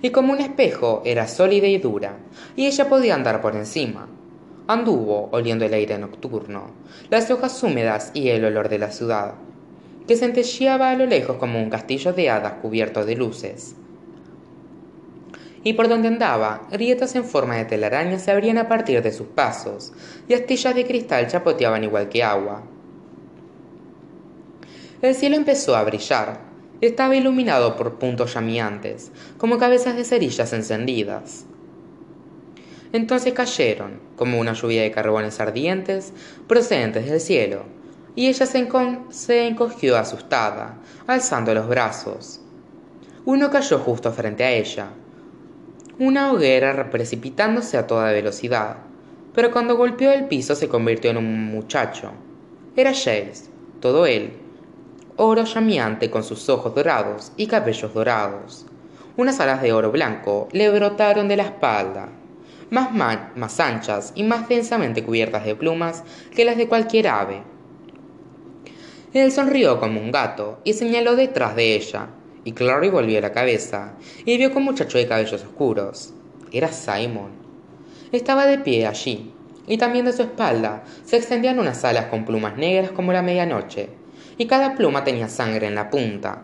Y 0.01 0.11
como 0.11 0.31
un 0.31 0.39
espejo 0.39 1.01
era 1.03 1.27
sólida 1.27 1.67
y 1.67 1.79
dura, 1.79 2.15
y 2.55 2.67
ella 2.67 2.87
podía 2.87 3.15
andar 3.15 3.41
por 3.41 3.57
encima. 3.57 4.07
Anduvo 4.67 5.27
oliendo 5.33 5.65
el 5.65 5.73
aire 5.73 5.97
nocturno, 5.97 6.71
las 7.09 7.29
hojas 7.29 7.61
húmedas 7.61 8.11
y 8.13 8.29
el 8.29 8.45
olor 8.45 8.69
de 8.69 8.79
la 8.79 8.91
ciudad, 8.91 9.33
que 10.07 10.15
centelleaba 10.15 10.91
a 10.91 10.95
lo 10.95 11.07
lejos 11.07 11.35
como 11.35 11.61
un 11.61 11.69
castillo 11.69 12.13
de 12.13 12.29
hadas 12.29 12.53
cubierto 12.61 13.03
de 13.03 13.15
luces. 13.17 13.75
Y 15.63 15.73
por 15.73 15.89
donde 15.89 16.07
andaba, 16.07 16.67
grietas 16.71 17.15
en 17.15 17.25
forma 17.25 17.55
de 17.55 17.65
telaraña 17.65 18.19
se 18.19 18.31
abrían 18.31 18.57
a 18.57 18.67
partir 18.67 19.01
de 19.01 19.11
sus 19.11 19.27
pasos, 19.27 19.91
y 20.27 20.33
astillas 20.33 20.75
de 20.75 20.85
cristal 20.85 21.27
chapoteaban 21.27 21.83
igual 21.83 22.09
que 22.09 22.23
agua. 22.23 22.63
El 25.01 25.15
cielo 25.15 25.35
empezó 25.35 25.75
a 25.75 25.83
brillar. 25.83 26.41
Estaba 26.81 27.15
iluminado 27.15 27.75
por 27.75 27.99
puntos 27.99 28.33
llameantes, 28.33 29.11
como 29.37 29.57
cabezas 29.57 29.95
de 29.95 30.05
cerillas 30.05 30.53
encendidas. 30.53 31.45
Entonces 32.91 33.33
cayeron, 33.33 33.99
como 34.15 34.39
una 34.39 34.53
lluvia 34.53 34.81
de 34.81 34.91
carbones 34.91 35.39
ardientes, 35.39 36.13
procedentes 36.47 37.09
del 37.09 37.21
cielo, 37.21 37.63
y 38.15 38.27
ella 38.27 38.45
se, 38.45 39.47
encogió 39.47 39.97
asustada, 39.97 40.77
alzando 41.07 41.53
los 41.53 41.67
brazos. 41.67 42.41
Uno 43.25 43.49
cayó 43.51 43.79
justo 43.79 44.11
frente 44.11 44.43
a 44.43 44.51
ella. 44.51 44.89
Una 46.01 46.31
hoguera 46.31 46.89
precipitándose 46.89 47.75
a 47.75 47.85
toda 47.85 48.13
velocidad, 48.13 48.77
pero 49.35 49.51
cuando 49.51 49.75
golpeó 49.75 50.13
el 50.13 50.29
piso 50.29 50.55
se 50.55 50.69
convirtió 50.69 51.11
en 51.11 51.17
un 51.17 51.51
muchacho. 51.51 52.13
Era 52.77 52.91
Jace, 52.91 53.49
todo 53.81 54.05
él, 54.05 54.31
oro 55.17 55.43
llameante 55.43 56.09
con 56.09 56.23
sus 56.23 56.47
ojos 56.47 56.73
dorados 56.73 57.33
y 57.35 57.47
cabellos 57.47 57.93
dorados. 57.93 58.65
Unas 59.17 59.41
alas 59.41 59.61
de 59.61 59.73
oro 59.73 59.91
blanco 59.91 60.47
le 60.53 60.71
brotaron 60.71 61.27
de 61.27 61.35
la 61.35 61.43
espalda, 61.43 62.07
más, 62.69 62.93
más 63.35 63.59
anchas 63.59 64.13
y 64.15 64.23
más 64.23 64.47
densamente 64.47 65.03
cubiertas 65.03 65.43
de 65.43 65.57
plumas 65.57 66.05
que 66.33 66.45
las 66.45 66.55
de 66.55 66.69
cualquier 66.69 67.09
ave. 67.09 67.43
Él 69.11 69.33
sonrió 69.33 69.81
como 69.81 69.99
un 69.99 70.13
gato 70.13 70.61
y 70.63 70.71
señaló 70.71 71.17
detrás 71.17 71.57
de 71.57 71.75
ella, 71.75 72.07
y 72.43 72.53
Clary 72.53 72.89
volvió 72.89 73.19
la 73.21 73.31
cabeza 73.31 73.93
y 74.25 74.37
vio 74.37 74.51
que 74.51 74.57
un 74.57 74.65
muchacho 74.65 74.97
de 74.97 75.07
cabellos 75.07 75.43
oscuros. 75.43 76.13
Era 76.51 76.69
Simon. 76.69 77.31
Estaba 78.11 78.45
de 78.45 78.59
pie 78.59 78.87
allí, 78.87 79.31
y 79.67 79.77
también 79.77 80.05
de 80.05 80.13
su 80.13 80.23
espalda 80.23 80.83
se 81.05 81.17
extendían 81.17 81.59
unas 81.59 81.85
alas 81.85 82.05
con 82.05 82.25
plumas 82.25 82.57
negras 82.57 82.91
como 82.91 83.13
la 83.13 83.21
medianoche, 83.21 83.89
y 84.37 84.47
cada 84.47 84.75
pluma 84.75 85.03
tenía 85.03 85.29
sangre 85.29 85.67
en 85.67 85.75
la 85.75 85.89
punta. 85.89 86.43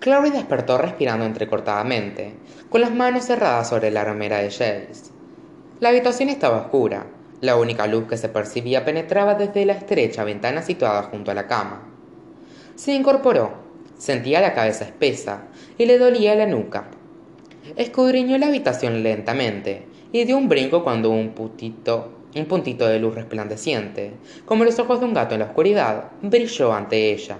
Clary 0.00 0.30
despertó 0.30 0.78
respirando 0.78 1.24
entrecortadamente, 1.24 2.34
con 2.68 2.80
las 2.80 2.94
manos 2.94 3.24
cerradas 3.24 3.68
sobre 3.68 3.90
la 3.90 4.04
remera 4.04 4.38
de 4.38 4.50
Jace. 4.50 5.10
La 5.80 5.88
habitación 5.90 6.28
estaba 6.28 6.58
oscura, 6.58 7.06
la 7.40 7.56
única 7.56 7.86
luz 7.86 8.06
que 8.06 8.18
se 8.18 8.28
percibía 8.28 8.84
penetraba 8.84 9.34
desde 9.34 9.64
la 9.64 9.72
estrecha 9.72 10.24
ventana 10.24 10.62
situada 10.62 11.04
junto 11.04 11.30
a 11.30 11.34
la 11.34 11.46
cama. 11.46 11.82
Se 12.76 12.92
incorporó, 12.92 13.52
sentía 14.00 14.40
la 14.40 14.54
cabeza 14.54 14.86
espesa 14.86 15.42
y 15.76 15.84
le 15.84 15.98
dolía 15.98 16.34
la 16.34 16.46
nuca. 16.46 16.88
Escudriñó 17.76 18.38
la 18.38 18.46
habitación 18.46 19.02
lentamente 19.02 19.86
y 20.10 20.24
dio 20.24 20.38
un 20.38 20.48
brinco 20.48 20.82
cuando 20.82 21.10
un 21.10 21.30
puntito, 21.34 22.10
un 22.34 22.46
puntito 22.46 22.88
de 22.88 22.98
luz 22.98 23.14
resplandeciente, 23.14 24.14
como 24.46 24.64
los 24.64 24.78
ojos 24.78 25.00
de 25.00 25.06
un 25.06 25.12
gato 25.12 25.34
en 25.34 25.40
la 25.40 25.46
oscuridad, 25.46 26.12
brilló 26.22 26.72
ante 26.72 27.12
ella. 27.12 27.36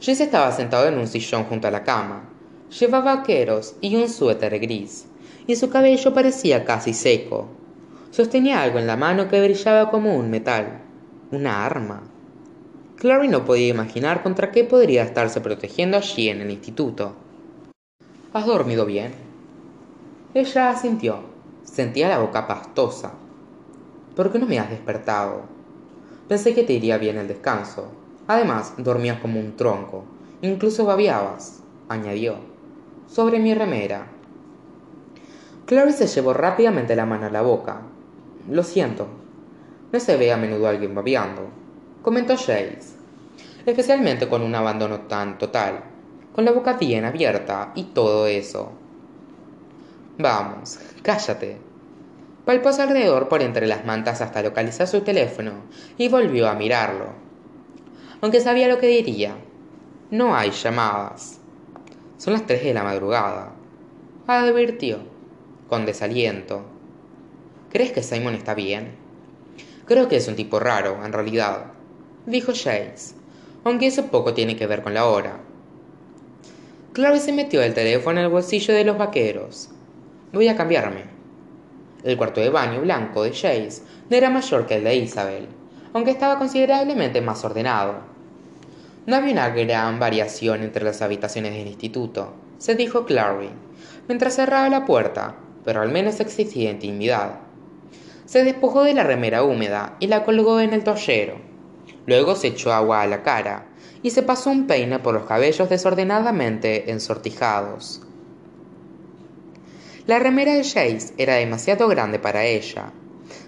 Jess 0.00 0.20
estaba 0.20 0.50
sentado 0.50 0.88
en 0.88 0.98
un 0.98 1.06
sillón 1.06 1.44
junto 1.44 1.68
a 1.68 1.70
la 1.70 1.84
cama. 1.84 2.28
Llevaba 2.80 3.16
vaqueros 3.16 3.76
y 3.80 3.94
un 3.94 4.08
suéter 4.08 4.58
gris 4.58 5.06
y 5.46 5.54
su 5.54 5.70
cabello 5.70 6.12
parecía 6.12 6.64
casi 6.64 6.92
seco. 6.92 7.46
Sostenía 8.10 8.62
algo 8.62 8.80
en 8.80 8.88
la 8.88 8.96
mano 8.96 9.28
que 9.28 9.40
brillaba 9.40 9.90
como 9.90 10.16
un 10.16 10.30
metal, 10.30 10.82
una 11.30 11.64
arma. 11.64 12.02
Clary 12.96 13.28
no 13.28 13.44
podía 13.44 13.68
imaginar 13.68 14.22
contra 14.22 14.50
qué 14.50 14.64
podría 14.64 15.02
estarse 15.02 15.42
protegiendo 15.42 15.98
allí 15.98 16.30
en 16.30 16.40
el 16.40 16.50
instituto. 16.50 17.12
¿Has 18.32 18.46
dormido 18.46 18.86
bien? 18.86 19.12
Ella 20.32 20.70
asintió. 20.70 21.20
Sentía 21.62 22.08
la 22.08 22.20
boca 22.20 22.46
pastosa. 22.46 23.12
¿Por 24.14 24.32
qué 24.32 24.38
no 24.38 24.46
me 24.46 24.58
has 24.58 24.70
despertado? 24.70 25.42
Pensé 26.26 26.54
que 26.54 26.62
te 26.62 26.72
iría 26.72 26.96
bien 26.96 27.18
el 27.18 27.28
descanso. 27.28 27.88
Además, 28.28 28.72
dormías 28.78 29.20
como 29.20 29.40
un 29.40 29.56
tronco. 29.56 30.04
Incluso 30.40 30.86
babiabas, 30.86 31.62
añadió, 31.90 32.36
sobre 33.08 33.38
mi 33.40 33.52
remera. 33.52 34.06
Clary 35.66 35.92
se 35.92 36.06
llevó 36.06 36.32
rápidamente 36.32 36.96
la 36.96 37.04
mano 37.04 37.26
a 37.26 37.30
la 37.30 37.42
boca. 37.42 37.82
Lo 38.48 38.62
siento. 38.62 39.06
No 39.92 40.00
se 40.00 40.16
ve 40.16 40.32
a 40.32 40.38
menudo 40.38 40.66
alguien 40.66 40.94
babeando, 40.94 41.50
comentó 42.06 42.36
Jace. 42.36 42.94
Especialmente 43.66 44.28
con 44.28 44.42
un 44.42 44.54
abandono 44.54 45.00
tan 45.08 45.38
total, 45.38 45.82
con 46.32 46.44
la 46.44 46.52
boca 46.52 46.74
bien 46.74 47.04
abierta 47.04 47.72
y 47.74 47.82
todo 47.82 48.28
eso. 48.28 48.70
Vamos, 50.16 50.78
cállate. 51.02 51.56
Palpó 52.44 52.68
alrededor 52.68 53.28
por 53.28 53.42
entre 53.42 53.66
las 53.66 53.84
mantas 53.84 54.20
hasta 54.20 54.40
localizar 54.40 54.86
su 54.86 55.00
teléfono 55.00 55.64
y 55.98 56.06
volvió 56.06 56.48
a 56.48 56.54
mirarlo. 56.54 57.06
Aunque 58.20 58.40
sabía 58.40 58.68
lo 58.68 58.78
que 58.78 58.86
diría. 58.86 59.34
No 60.12 60.36
hay 60.36 60.52
llamadas. 60.52 61.40
Son 62.18 62.34
las 62.34 62.46
tres 62.46 62.62
de 62.62 62.72
la 62.72 62.84
madrugada. 62.84 63.50
Advirtió 64.28 65.00
con 65.68 65.84
desaliento. 65.84 66.62
¿Crees 67.72 67.90
que 67.90 68.04
Simon 68.04 68.36
está 68.36 68.54
bien? 68.54 68.94
Creo 69.86 70.08
que 70.08 70.18
es 70.18 70.28
un 70.28 70.36
tipo 70.36 70.60
raro, 70.60 71.04
en 71.04 71.12
realidad, 71.12 71.72
dijo 72.26 72.52
Jace, 72.52 73.14
aunque 73.64 73.86
eso 73.86 74.06
poco 74.06 74.34
tiene 74.34 74.56
que 74.56 74.66
ver 74.66 74.82
con 74.82 74.94
la 74.94 75.06
hora. 75.06 75.40
Clary 76.92 77.18
se 77.20 77.32
metió 77.32 77.62
el 77.62 77.74
teléfono 77.74 78.18
en 78.18 78.26
el 78.26 78.30
bolsillo 78.30 78.74
de 78.74 78.84
los 78.84 78.98
vaqueros. 78.98 79.70
Voy 80.32 80.48
a 80.48 80.56
cambiarme. 80.56 81.04
El 82.04 82.16
cuarto 82.16 82.40
de 82.40 82.50
baño 82.50 82.80
blanco 82.80 83.22
de 83.22 83.30
Jace 83.30 83.82
no 84.10 84.16
era 84.16 84.30
mayor 84.30 84.66
que 84.66 84.76
el 84.76 84.84
de 84.84 84.96
Isabel, 84.96 85.46
aunque 85.92 86.10
estaba 86.10 86.38
considerablemente 86.38 87.20
más 87.20 87.44
ordenado. 87.44 88.00
No 89.06 89.16
había 89.16 89.32
una 89.32 89.50
gran 89.50 89.98
variación 89.98 90.62
entre 90.62 90.84
las 90.84 91.02
habitaciones 91.02 91.52
del 91.52 91.66
instituto, 91.66 92.34
se 92.58 92.74
dijo 92.74 93.04
Clary, 93.04 93.50
mientras 94.08 94.36
cerraba 94.36 94.68
la 94.68 94.84
puerta 94.84 95.36
pero 95.66 95.82
al 95.82 95.90
menos 95.90 96.20
existía 96.20 96.70
intimidad. 96.70 97.40
Se 98.24 98.44
despojó 98.44 98.84
de 98.84 98.94
la 98.94 99.02
remera 99.02 99.42
húmeda 99.42 99.96
y 99.98 100.06
la 100.06 100.24
colgó 100.24 100.60
en 100.60 100.72
el 100.72 100.84
toallero. 100.84 101.38
Luego 102.06 102.36
se 102.36 102.48
echó 102.48 102.72
agua 102.72 103.02
a 103.02 103.06
la 103.06 103.22
cara 103.22 103.66
y 104.02 104.10
se 104.10 104.22
pasó 104.22 104.50
un 104.50 104.66
peine 104.66 104.98
por 105.00 105.14
los 105.14 105.26
cabellos 105.26 105.68
desordenadamente 105.68 106.90
ensortijados. 106.90 108.02
La 110.06 110.20
remera 110.20 110.54
de 110.54 110.62
Jace 110.62 111.12
era 111.18 111.34
demasiado 111.34 111.88
grande 111.88 112.20
para 112.20 112.44
ella, 112.44 112.92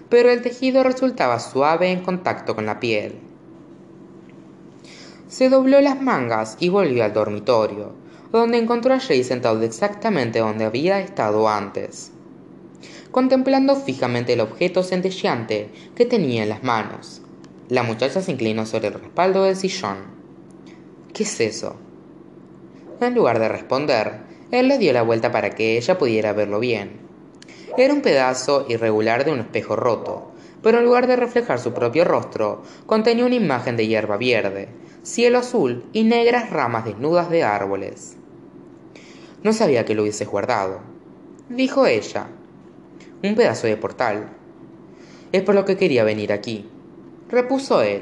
pero 0.09 0.29
el 0.29 0.41
tejido 0.41 0.83
resultaba 0.83 1.39
suave 1.39 1.91
en 1.91 2.01
contacto 2.01 2.55
con 2.55 2.65
la 2.65 2.81
piel. 2.81 3.15
Se 5.29 5.47
dobló 5.47 5.79
las 5.79 6.01
mangas 6.01 6.57
y 6.59 6.67
volvió 6.67 7.05
al 7.05 7.13
dormitorio, 7.13 7.93
donde 8.31 8.57
encontró 8.57 8.93
a 8.93 8.99
Jay 8.99 9.23
sentado 9.23 9.61
exactamente 9.61 10.39
donde 10.39 10.65
había 10.65 10.99
estado 10.99 11.47
antes, 11.47 12.11
contemplando 13.11 13.75
fijamente 13.75 14.33
el 14.33 14.41
objeto 14.41 14.83
centelleante 14.83 15.69
que 15.95 16.05
tenía 16.05 16.43
en 16.43 16.49
las 16.49 16.63
manos. 16.63 17.21
La 17.69 17.83
muchacha 17.83 18.19
se 18.23 18.31
inclinó 18.31 18.65
sobre 18.65 18.87
el 18.87 18.95
respaldo 18.95 19.43
del 19.43 19.55
sillón. 19.55 19.97
¿Qué 21.13 21.21
es 21.21 21.39
eso? 21.39 21.75
En 22.99 23.13
lugar 23.13 23.37
de 23.37 23.47
responder, 23.47 24.21
él 24.49 24.67
le 24.67 24.79
dio 24.79 24.91
la 24.91 25.03
vuelta 25.03 25.31
para 25.31 25.51
que 25.51 25.77
ella 25.77 25.99
pudiera 25.99 26.33
verlo 26.33 26.59
bien. 26.59 26.93
Era 27.77 27.93
un 27.93 28.01
pedazo 28.01 28.65
irregular 28.69 29.23
de 29.23 29.33
un 29.33 29.41
espejo 29.41 29.75
roto, 29.75 30.31
pero 30.63 30.79
en 30.79 30.85
lugar 30.85 31.05
de 31.05 31.15
reflejar 31.15 31.59
su 31.59 31.71
propio 31.71 32.05
rostro, 32.05 32.63
contenía 32.87 33.27
una 33.27 33.35
imagen 33.35 33.77
de 33.77 33.85
hierba 33.85 34.17
verde, 34.17 34.69
cielo 35.03 35.37
azul 35.37 35.85
y 35.93 36.05
negras 36.05 36.49
ramas 36.49 36.85
desnudas 36.85 37.29
de 37.29 37.43
árboles. 37.43 38.17
No 39.43 39.53
sabía 39.53 39.85
que 39.85 39.93
lo 39.93 40.01
hubiese 40.01 40.25
guardado, 40.25 40.79
dijo 41.49 41.85
ella. 41.85 42.29
Un 43.21 43.35
pedazo 43.35 43.67
de 43.67 43.77
portal. 43.77 44.31
Es 45.31 45.43
por 45.43 45.53
lo 45.53 45.65
que 45.65 45.77
quería 45.77 46.03
venir 46.03 46.33
aquí, 46.33 46.67
repuso 47.29 47.81
él, 47.81 48.01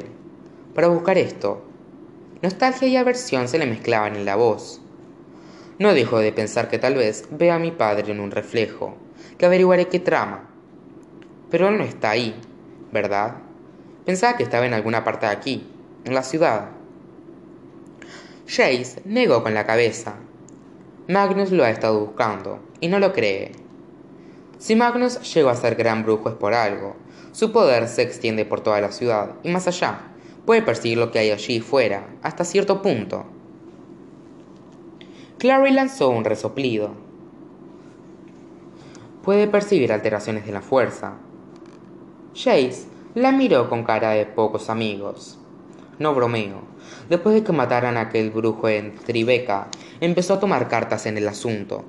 para 0.74 0.88
buscar 0.88 1.18
esto. 1.18 1.62
Nostalgia 2.42 2.88
y 2.88 2.96
aversión 2.96 3.48
se 3.48 3.60
le 3.60 3.66
mezclaban 3.66 4.16
en 4.16 4.26
la 4.26 4.36
voz. 4.36 4.82
No 5.80 5.94
dejó 5.94 6.20
de 6.20 6.32
pensar 6.32 6.70
que 6.70 6.80
tal 6.80 6.96
vez 6.96 7.28
vea 7.30 7.56
a 7.56 7.60
mi 7.60 7.72
padre 7.72 8.12
en 8.12 8.20
un 8.20 8.32
reflejo, 8.32 8.96
que 9.38 9.46
averiguaré 9.46 9.88
qué 9.88 10.00
trama. 10.00 10.50
Pero 11.52 11.68
él 11.68 11.78
no 11.78 11.84
está 11.84 12.12
ahí, 12.12 12.40
¿verdad? 12.92 13.36
Pensaba 14.06 14.38
que 14.38 14.44
estaba 14.44 14.66
en 14.66 14.74
alguna 14.74 15.04
parte 15.04 15.26
de 15.26 15.34
aquí, 15.34 15.68
en 16.06 16.14
la 16.14 16.24
ciudad. 16.24 16.70
Jace 18.48 19.02
negó 19.04 19.44
con 19.44 19.54
la 19.54 19.66
cabeza. 19.66 20.16
Magnus 21.10 21.52
lo 21.52 21.66
ha 21.66 21.70
estado 21.70 22.00
buscando, 22.00 22.60
y 22.80 22.88
no 22.88 23.00
lo 23.00 23.12
cree. 23.12 23.52
Si 24.60 24.76
Magnus 24.76 25.22
llegó 25.34 25.50
a 25.50 25.56
ser 25.56 25.76
gran 25.76 26.04
brujo 26.04 26.30
es 26.30 26.36
por 26.36 26.54
algo. 26.54 26.96
Su 27.32 27.52
poder 27.52 27.88
se 27.88 28.02
extiende 28.02 28.46
por 28.46 28.62
toda 28.62 28.82
la 28.82 28.92
ciudad, 28.92 29.36
y 29.44 29.50
más 29.50 29.68
allá. 29.68 30.00
Puede 30.46 30.62
percibir 30.62 30.98
lo 30.98 31.12
que 31.12 31.20
hay 31.20 31.32
allí 31.32 31.60
fuera, 31.60 32.08
hasta 32.24 32.44
cierto 32.44 32.82
punto. 32.82 33.26
Clary 35.38 35.72
lanzó 35.72 36.10
un 36.10 36.24
resoplido. 36.24 36.92
Puede 39.24 39.48
percibir 39.48 39.92
alteraciones 39.92 40.46
de 40.46 40.54
la 40.54 40.62
fuerza. 40.62 41.14
Jace 42.34 42.86
la 43.14 43.32
miró 43.32 43.70
con 43.70 43.84
cara 43.84 44.12
de 44.12 44.26
pocos 44.26 44.70
amigos. 44.70 45.38
No 46.00 46.16
bromeo. 46.16 46.62
Después 47.10 47.36
de 47.36 47.44
que 47.44 47.52
mataran 47.52 47.98
a 47.98 48.02
aquel 48.02 48.32
brujo 48.32 48.70
en 48.70 48.96
Tribeca, 48.96 49.68
empezó 50.00 50.36
a 50.36 50.40
tomar 50.40 50.68
cartas 50.68 51.06
en 51.06 51.18
el 51.18 51.28
asunto. 51.28 51.84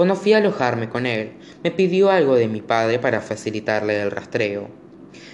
Cuando 0.00 0.16
fui 0.16 0.32
a 0.32 0.38
alojarme 0.38 0.88
con 0.88 1.04
él, 1.04 1.34
me 1.62 1.70
pidió 1.70 2.08
algo 2.08 2.34
de 2.34 2.48
mi 2.48 2.62
padre 2.62 2.98
para 2.98 3.20
facilitarle 3.20 4.00
el 4.00 4.10
rastreo. 4.10 4.68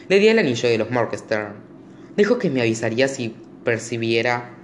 Le 0.09 0.19
di 0.19 0.27
el 0.27 0.41
anillo 0.41 0.69
de 0.69 0.77
los 0.77 0.91
Morgenstern. 0.91 1.55
Dijo 2.17 2.41
que 2.41 2.51
me 2.51 2.63
avisaría 2.63 3.07
si 3.07 3.37
percibiera 3.63 4.57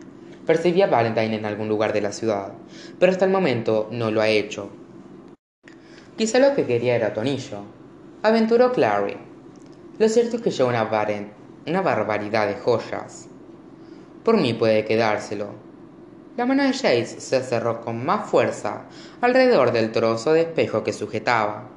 percibía 0.45 0.87
a 0.87 0.88
Valentine 0.88 1.37
en 1.37 1.45
algún 1.45 1.69
lugar 1.69 1.93
de 1.93 2.01
la 2.01 2.11
ciudad, 2.11 2.53
pero 2.99 3.12
hasta 3.12 3.27
el 3.27 3.31
momento 3.31 3.91
no 3.93 4.11
lo 4.11 4.21
ha 4.21 4.27
hecho. 4.27 4.73
Quizá 6.17 6.41
lo 6.41 6.57
que 6.57 6.67
quería 6.67 6.97
era 6.97 7.15
tu 7.15 7.21
anillo. 7.21 7.61
Aventuró 8.25 8.73
Clary. 8.73 9.17
Lo 10.01 10.09
cierto 10.09 10.35
es 10.35 10.43
que 10.43 10.51
lleva 10.51 10.71
una, 10.71 10.91
una 11.65 11.81
barbaridad 11.81 12.49
de 12.49 12.55
joyas. 12.55 13.29
Por 14.25 14.37
mí 14.37 14.53
puede 14.53 14.85
quedárselo. 14.85 15.72
La 16.35 16.47
mano 16.47 16.62
de 16.62 16.73
Jace 16.73 17.21
se 17.21 17.42
cerró 17.42 17.83
con 17.83 18.07
más 18.07 18.31
fuerza 18.31 18.87
alrededor 19.21 19.71
del 19.71 19.92
trozo 19.92 20.33
de 20.33 20.40
espejo 20.42 20.83
que 20.83 20.95
sujetaba. 20.95 21.68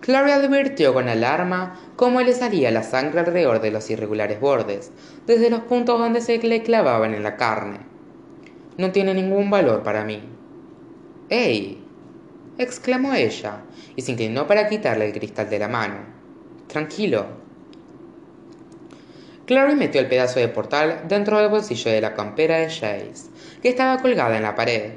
Clary 0.00 0.32
advirtió 0.32 0.94
con 0.94 1.06
alarma 1.08 1.78
cómo 1.96 2.22
le 2.22 2.32
salía 2.32 2.70
la 2.70 2.82
sangre 2.82 3.20
alrededor 3.20 3.60
de 3.60 3.70
los 3.70 3.90
irregulares 3.90 4.40
bordes, 4.40 4.90
desde 5.26 5.50
los 5.50 5.60
puntos 5.60 5.98
donde 5.98 6.22
se 6.22 6.38
le 6.38 6.62
clavaban 6.62 7.12
en 7.12 7.22
la 7.22 7.36
carne. 7.36 7.80
No 8.78 8.90
tiene 8.90 9.12
ningún 9.12 9.50
valor 9.50 9.82
para 9.82 10.02
mí. 10.02 10.22
¡Ey! 11.28 11.84
exclamó 12.56 13.12
ella, 13.12 13.64
y 13.96 14.02
se 14.02 14.12
inclinó 14.12 14.46
para 14.46 14.66
quitarle 14.66 15.06
el 15.06 15.12
cristal 15.12 15.50
de 15.50 15.58
la 15.58 15.68
mano. 15.68 15.96
Tranquilo, 16.68 17.26
Clary 19.52 19.74
metió 19.74 20.00
el 20.00 20.08
pedazo 20.08 20.40
de 20.40 20.48
portal 20.48 21.02
dentro 21.08 21.36
del 21.36 21.50
bolsillo 21.50 21.90
de 21.90 22.00
la 22.00 22.14
campera 22.14 22.56
de 22.56 22.70
Jace, 22.70 23.28
que 23.60 23.68
estaba 23.68 24.00
colgada 24.00 24.38
en 24.38 24.44
la 24.44 24.54
pared. 24.54 24.92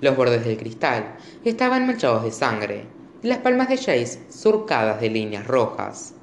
Los 0.00 0.16
bordes 0.16 0.44
del 0.44 0.56
cristal 0.56 1.16
estaban 1.44 1.84
manchados 1.84 2.22
de 2.22 2.30
sangre, 2.30 2.84
y 3.24 3.26
las 3.26 3.38
palmas 3.38 3.68
de 3.68 3.78
Jace 3.78 4.20
surcadas 4.30 5.00
de 5.00 5.10
líneas 5.10 5.48
rojas. 5.48 6.14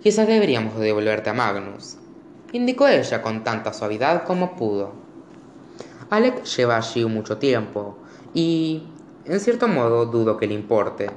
Quizás 0.00 0.28
deberíamos 0.28 0.78
devolverte 0.78 1.28
a 1.28 1.34
Magnus, 1.34 1.96
indicó 2.52 2.86
ella 2.86 3.20
con 3.20 3.42
tanta 3.42 3.72
suavidad 3.72 4.22
como 4.22 4.54
pudo. 4.54 4.92
Alec 6.08 6.44
lleva 6.44 6.76
allí 6.76 7.04
mucho 7.04 7.38
tiempo, 7.38 7.98
y, 8.32 8.84
en 9.24 9.40
cierto 9.40 9.66
modo, 9.66 10.06
dudo 10.06 10.36
que 10.36 10.46
le 10.46 10.54
importe. 10.54 11.10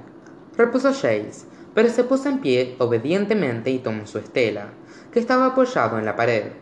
Repuso 0.57 0.91
Jace, 0.91 1.45
pero 1.75 1.89
se 1.89 2.05
puso 2.05 2.27
en 2.27 2.39
pie 2.39 2.75
obedientemente 2.79 3.69
y 3.69 3.77
tomó 3.77 4.07
su 4.07 4.17
estela, 4.17 4.73
que 5.11 5.19
estaba 5.19 5.47
apoyado 5.47 5.99
en 5.99 6.05
la 6.05 6.15
pared. 6.15 6.53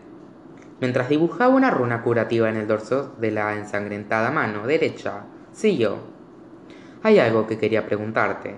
Mientras 0.81 1.09
dibujaba 1.09 1.53
una 1.53 1.69
runa 1.69 2.01
curativa 2.01 2.49
en 2.49 2.57
el 2.57 2.67
dorso 2.67 3.13
de 3.19 3.31
la 3.31 3.55
ensangrentada 3.55 4.31
mano 4.31 4.65
derecha, 4.65 5.25
siguió. 5.51 5.97
Hay 7.03 7.19
algo 7.19 7.47
que 7.47 7.57
quería 7.57 7.85
preguntarte. 7.85 8.55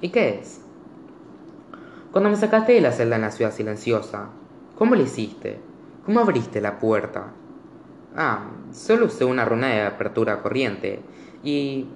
¿Y 0.00 0.10
qué 0.10 0.40
es? 0.40 0.60
Cuando 2.12 2.30
me 2.30 2.36
sacaste 2.36 2.72
de 2.72 2.80
la 2.80 2.92
celda 2.92 3.16
en 3.16 3.22
la 3.22 3.30
ciudad 3.30 3.52
silenciosa, 3.52 4.28
¿cómo 4.76 4.94
lo 4.94 5.02
hiciste? 5.02 5.60
¿Cómo 6.04 6.20
abriste 6.20 6.60
la 6.60 6.78
puerta? 6.78 7.32
Ah, 8.16 8.50
solo 8.72 9.06
usé 9.06 9.24
una 9.24 9.44
runa 9.44 9.68
de 9.68 9.82
apertura 9.82 10.42
corriente 10.42 11.00
y 11.42 11.86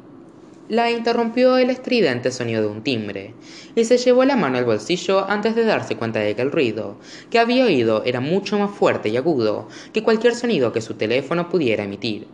la 0.68 0.90
interrumpió 0.90 1.58
el 1.58 1.68
estridente 1.68 2.30
sonido 2.30 2.62
de 2.62 2.68
un 2.68 2.82
timbre, 2.82 3.34
y 3.74 3.84
se 3.84 3.98
llevó 3.98 4.24
la 4.24 4.36
mano 4.36 4.56
al 4.56 4.64
bolsillo 4.64 5.28
antes 5.28 5.54
de 5.54 5.64
darse 5.64 5.96
cuenta 5.96 6.20
de 6.20 6.34
que 6.34 6.42
el 6.42 6.52
ruido 6.52 6.96
que 7.30 7.38
había 7.38 7.66
oído 7.66 8.02
era 8.04 8.20
mucho 8.20 8.58
más 8.58 8.70
fuerte 8.70 9.10
y 9.10 9.16
agudo 9.16 9.68
que 9.92 10.02
cualquier 10.02 10.34
sonido 10.34 10.72
que 10.72 10.80
su 10.80 10.94
teléfono 10.94 11.50
pudiera 11.50 11.84
emitir. 11.84 12.28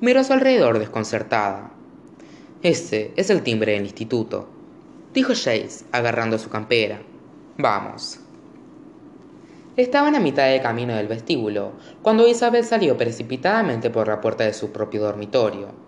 Miró 0.00 0.20
a 0.20 0.24
su 0.24 0.34
alrededor 0.34 0.78
desconcertada. 0.78 1.72
Ese 2.62 3.12
es 3.16 3.30
el 3.30 3.42
timbre 3.42 3.72
del 3.72 3.84
instituto, 3.84 4.48
dijo 5.14 5.32
Jace, 5.32 5.86
agarrando 5.92 6.38
su 6.38 6.50
campera. 6.50 7.00
Vamos. 7.56 8.20
Estaban 9.78 10.14
a 10.14 10.20
mitad 10.20 10.48
de 10.50 10.60
camino 10.60 10.94
del 10.94 11.08
vestíbulo, 11.08 11.72
cuando 12.02 12.26
Isabel 12.26 12.64
salió 12.64 12.96
precipitadamente 12.98 13.88
por 13.88 14.08
la 14.08 14.20
puerta 14.20 14.44
de 14.44 14.52
su 14.52 14.72
propio 14.72 15.02
dormitorio 15.02 15.85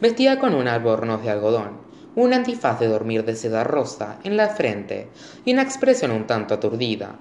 vestida 0.00 0.38
con 0.38 0.54
un 0.54 0.68
albornoz 0.68 1.22
de 1.22 1.30
algodón, 1.30 1.78
un 2.14 2.34
antifaz 2.34 2.78
de 2.80 2.88
dormir 2.88 3.24
de 3.24 3.36
seda 3.36 3.64
rosa 3.64 4.18
en 4.24 4.36
la 4.36 4.48
frente 4.48 5.08
y 5.44 5.52
una 5.52 5.62
expresión 5.62 6.10
un 6.10 6.26
tanto 6.26 6.54
aturdida. 6.54 7.18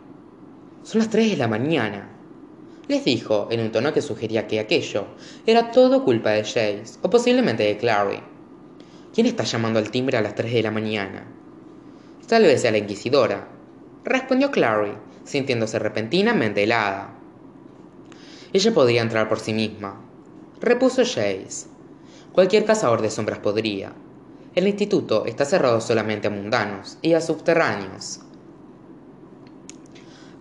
Son 0.83 0.99
las 0.99 1.09
tres 1.09 1.31
de 1.31 1.37
la 1.37 1.47
mañana, 1.47 2.09
les 2.91 3.05
dijo 3.05 3.47
en 3.51 3.61
un 3.61 3.71
tono 3.71 3.93
que 3.93 4.01
sugería 4.01 4.47
que 4.47 4.59
aquello 4.59 5.05
era 5.45 5.71
todo 5.71 6.03
culpa 6.03 6.31
de 6.31 6.43
Jace 6.43 6.99
o 7.01 7.09
posiblemente 7.09 7.63
de 7.63 7.77
Clary. 7.77 8.19
¿Quién 9.13 9.27
está 9.27 9.45
llamando 9.45 9.79
al 9.79 9.91
timbre 9.91 10.17
a 10.17 10.21
las 10.21 10.35
tres 10.35 10.51
de 10.51 10.61
la 10.61 10.71
mañana? 10.71 11.25
Tal 12.27 12.43
vez 12.43 12.61
sea 12.61 12.71
la 12.71 12.79
inquisidora, 12.79 13.47
respondió 14.03 14.51
Clary, 14.51 14.93
sintiéndose 15.23 15.79
repentinamente 15.79 16.63
helada. 16.63 17.13
Ella 18.51 18.73
podría 18.73 19.01
entrar 19.01 19.29
por 19.29 19.39
sí 19.39 19.53
misma, 19.53 20.01
repuso 20.59 21.03
Jace. 21.05 21.70
Cualquier 22.33 22.63
cazador 22.63 23.01
de 23.01 23.09
sombras 23.09 23.39
podría. 23.39 23.91
El 24.55 24.65
instituto 24.65 25.25
está 25.25 25.43
cerrado 25.43 25.81
solamente 25.81 26.27
a 26.27 26.31
mundanos 26.31 26.97
y 27.01 27.11
a 27.11 27.19
subterráneos. 27.19 28.21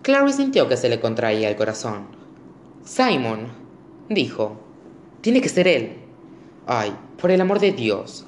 Clary 0.01 0.31
sintió 0.31 0.69
que 0.69 0.77
se 0.77 0.87
le 0.87 1.01
contraía 1.01 1.49
el 1.49 1.57
corazón. 1.57 2.07
Simon, 2.85 3.47
dijo. 4.07 4.57
Tiene 5.19 5.41
que 5.41 5.49
ser 5.49 5.67
él. 5.67 5.97
Ay, 6.65 6.95
por 7.19 7.29
el 7.29 7.41
amor 7.41 7.59
de 7.59 7.73
Dios. 7.73 8.25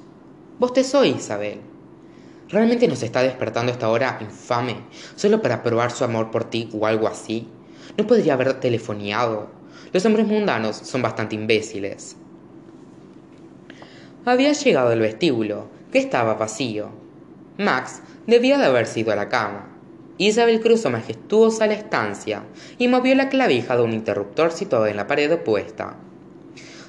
Vos 0.58 0.74
te 0.74 0.84
soy, 0.84 1.10
Isabel. 1.10 1.60
¿Realmente 2.50 2.86
nos 2.86 3.02
está 3.02 3.22
despertando 3.22 3.72
esta 3.72 3.88
hora 3.88 4.18
infame 4.20 4.76
solo 5.16 5.40
para 5.40 5.62
probar 5.62 5.90
su 5.90 6.04
amor 6.04 6.30
por 6.30 6.44
ti 6.44 6.68
o 6.74 6.86
algo 6.86 7.08
así? 7.08 7.48
¿No 7.96 8.06
podría 8.06 8.34
haber 8.34 8.60
telefoneado? 8.60 9.48
Los 9.90 10.04
hombres 10.04 10.26
mundanos 10.26 10.76
son 10.76 11.00
bastante 11.00 11.34
imbéciles. 11.34 12.16
Había 14.26 14.52
llegado 14.52 14.88
al 14.88 15.00
vestíbulo, 15.00 15.68
que 15.92 15.98
estaba 15.98 16.34
vacío. 16.34 16.88
Max 17.58 18.00
debía 18.26 18.56
de 18.56 18.64
haber 18.64 18.86
sido 18.86 19.12
a 19.12 19.16
la 19.16 19.28
cama. 19.28 19.68
Isabel 20.16 20.60
cruzó 20.60 20.90
majestuosa 20.90 21.66
la 21.66 21.74
estancia 21.74 22.44
y 22.78 22.88
movió 22.88 23.14
la 23.16 23.28
clavija 23.28 23.76
de 23.76 23.82
un 23.82 23.92
interruptor 23.92 24.50
situado 24.52 24.86
en 24.86 24.96
la 24.96 25.06
pared 25.06 25.30
opuesta. 25.30 25.96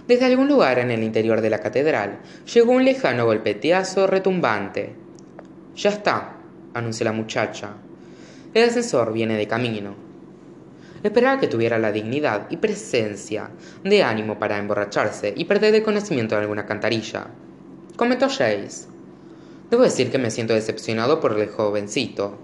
Desde 0.08 0.26
algún 0.26 0.48
lugar 0.48 0.80
en 0.80 0.92
el 0.92 1.04
interior 1.04 1.42
de 1.42 1.50
la 1.50 1.60
catedral 1.60 2.20
llegó 2.54 2.72
un 2.72 2.86
lejano 2.86 3.26
golpeteazo 3.26 4.08
retumbante. 4.08 4.94
Ya 5.76 5.90
está, 5.90 6.38
anunció 6.74 7.04
la 7.04 7.12
muchacha. 7.12 7.74
El 8.54 8.70
ascensor 8.70 9.12
viene 9.12 9.36
de 9.36 9.48
camino. 9.48 10.05
Esperaba 11.06 11.40
que 11.40 11.48
tuviera 11.48 11.78
la 11.78 11.92
dignidad 11.92 12.48
y 12.50 12.58
presencia 12.58 13.52
de 13.84 14.02
ánimo 14.02 14.40
para 14.40 14.58
emborracharse 14.58 15.36
y 15.38 15.46
perder 15.46 15.76
el 15.76 15.84
conocimiento 15.84 16.34
de 16.34 16.42
alguna 16.42 16.66
cantarilla. 16.66 17.28
Comentó 17.96 18.28
Jace. 18.28 18.88
Debo 19.70 19.84
decir 19.84 20.10
que 20.10 20.18
me 20.18 20.32
siento 20.32 20.56
decepcionado 20.56 21.20
por 21.20 21.40
el 21.40 21.48
jovencito. 21.48 22.40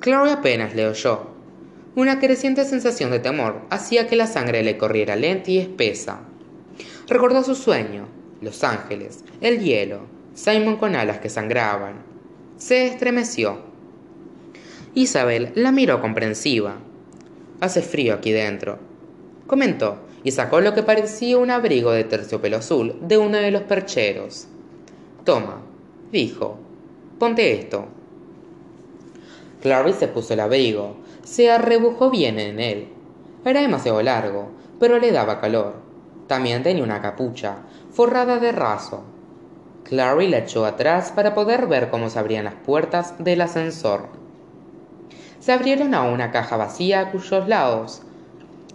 Clary 0.00 0.30
apenas 0.30 0.74
le 0.74 0.86
oyó. 0.86 1.26
Una 1.94 2.18
creciente 2.18 2.64
sensación 2.64 3.10
de 3.10 3.18
temor 3.18 3.60
hacía 3.68 4.06
que 4.06 4.16
la 4.16 4.26
sangre 4.26 4.62
le 4.62 4.78
corriera 4.78 5.14
lenta 5.14 5.50
y 5.50 5.58
espesa. 5.58 6.20
Recordó 7.08 7.44
su 7.44 7.54
sueño, 7.54 8.08
los 8.40 8.64
ángeles, 8.64 9.22
el 9.42 9.60
hielo, 9.60 10.06
Simon 10.32 10.78
con 10.78 10.96
alas 10.96 11.18
que 11.18 11.28
sangraban. 11.28 11.96
Se 12.56 12.86
estremeció. 12.86 13.58
Isabel 14.94 15.52
la 15.56 15.72
miró 15.72 16.00
comprensiva. 16.00 16.78
Hace 17.60 17.82
frío 17.82 18.14
aquí 18.14 18.30
dentro, 18.30 18.78
comentó, 19.48 19.98
y 20.22 20.30
sacó 20.30 20.60
lo 20.60 20.74
que 20.74 20.82
parecía 20.82 21.38
un 21.38 21.50
abrigo 21.50 21.90
de 21.90 22.04
terciopelo 22.04 22.58
azul 22.58 22.96
de 23.00 23.18
uno 23.18 23.38
de 23.38 23.50
los 23.50 23.62
percheros. 23.62 24.46
Toma, 25.24 25.62
dijo. 26.12 26.58
ponte 27.18 27.52
esto. 27.52 27.86
Clary 29.60 29.92
se 29.92 30.06
puso 30.06 30.34
el 30.34 30.40
abrigo, 30.40 30.96
se 31.24 31.50
arrebujó 31.50 32.10
bien 32.10 32.38
en 32.38 32.60
él. 32.60 32.88
Era 33.44 33.60
demasiado 33.60 34.00
largo, 34.02 34.50
pero 34.78 34.98
le 34.98 35.10
daba 35.10 35.40
calor. 35.40 35.74
También 36.28 36.62
tenía 36.62 36.84
una 36.84 37.02
capucha, 37.02 37.62
forrada 37.90 38.38
de 38.38 38.52
raso. 38.52 39.02
Clary 39.84 40.28
la 40.28 40.38
echó 40.38 40.64
atrás 40.64 41.10
para 41.10 41.34
poder 41.34 41.66
ver 41.66 41.90
cómo 41.90 42.10
se 42.10 42.18
abrían 42.18 42.44
las 42.44 42.54
puertas 42.54 43.14
del 43.18 43.40
ascensor. 43.40 44.08
Se 45.48 45.54
abrieron 45.54 45.94
a 45.94 46.02
una 46.02 46.30
caja 46.30 46.58
vacía 46.58 47.10
cuyos 47.10 47.48
lados 47.48 48.02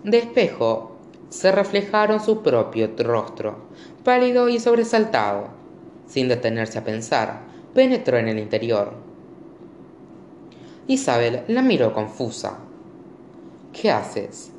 de 0.04 0.18
espejo 0.18 0.98
se 1.30 1.52
reflejaron 1.52 2.20
su 2.20 2.42
propio 2.42 2.90
rostro, 2.98 3.58
pálido 4.04 4.50
y 4.50 4.60
sobresaltado. 4.60 5.50
Sin 6.08 6.30
detenerse 6.30 6.80
a 6.80 6.84
pensar, 6.84 7.42
penetró 7.76 8.18
en 8.18 8.28
el 8.28 8.40
interior. 8.40 8.94
Isabel 10.88 11.44
la 11.48 11.62
miró 11.62 11.94
confusa. 11.94 12.58
¿Qué 13.72 13.92
haces? 13.92 14.52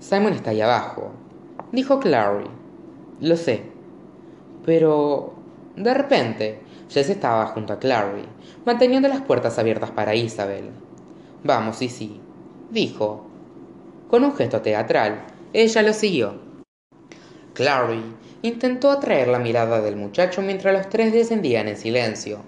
Simon 0.00 0.34
está 0.34 0.50
ahí 0.50 0.60
abajo, 0.60 1.12
dijo 1.72 1.98
Clary. 1.98 2.50
Lo 3.22 3.38
sé. 3.38 3.62
Pero... 4.66 5.32
De 5.76 5.94
repente, 5.94 6.60
Jess 6.90 7.08
estaba 7.08 7.46
junto 7.46 7.72
a 7.72 7.78
Clary, 7.78 8.26
manteniendo 8.66 9.08
las 9.08 9.22
puertas 9.22 9.58
abiertas 9.58 9.90
para 9.92 10.14
Isabel. 10.14 10.83
Vamos, 11.46 11.76
sí, 11.76 12.22
dijo. 12.70 13.26
Con 14.08 14.24
un 14.24 14.34
gesto 14.34 14.62
teatral, 14.62 15.26
ella 15.52 15.82
lo 15.82 15.92
siguió. 15.92 16.40
Clary 17.52 18.02
intentó 18.40 18.90
atraer 18.90 19.28
la 19.28 19.38
mirada 19.38 19.82
del 19.82 19.94
muchacho 19.94 20.40
mientras 20.40 20.72
los 20.72 20.88
tres 20.88 21.12
descendían 21.12 21.68
en 21.68 21.76
silencio. 21.76 22.38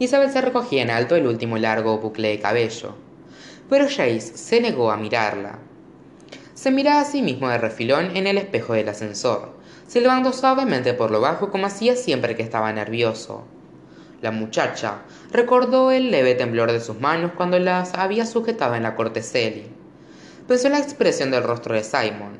Isabel 0.00 0.32
se 0.32 0.40
recogía 0.40 0.82
en 0.82 0.90
alto 0.90 1.14
el 1.14 1.28
último 1.28 1.58
largo 1.58 1.98
bucle 1.98 2.30
de 2.30 2.40
cabello, 2.40 2.96
pero 3.68 3.84
Jace 3.84 4.20
se 4.20 4.60
negó 4.60 4.90
a 4.90 4.96
mirarla. 4.96 5.60
Se 6.54 6.72
miraba 6.72 7.02
a 7.02 7.04
sí 7.04 7.22
mismo 7.22 7.48
de 7.48 7.58
refilón 7.58 8.16
en 8.16 8.26
el 8.26 8.36
espejo 8.36 8.72
del 8.72 8.88
ascensor, 8.88 9.52
silbando 9.86 10.32
suavemente 10.32 10.92
por 10.92 11.12
lo 11.12 11.20
bajo 11.20 11.50
como 11.50 11.66
hacía 11.66 11.94
siempre 11.94 12.34
que 12.34 12.42
estaba 12.42 12.72
nervioso. 12.72 13.44
La 14.22 14.30
muchacha 14.30 15.02
recordó 15.32 15.90
el 15.90 16.10
leve 16.10 16.34
temblor 16.34 16.72
de 16.72 16.80
sus 16.80 17.00
manos 17.00 17.32
cuando 17.36 17.58
las 17.58 17.94
había 17.94 18.26
sujetado 18.26 18.74
en 18.74 18.82
la 18.82 18.94
corte 18.94 19.22
Pensó 20.46 20.66
en 20.66 20.72
la 20.72 20.78
expresión 20.78 21.30
del 21.30 21.42
rostro 21.42 21.74
de 21.74 21.84
Simon, 21.84 22.36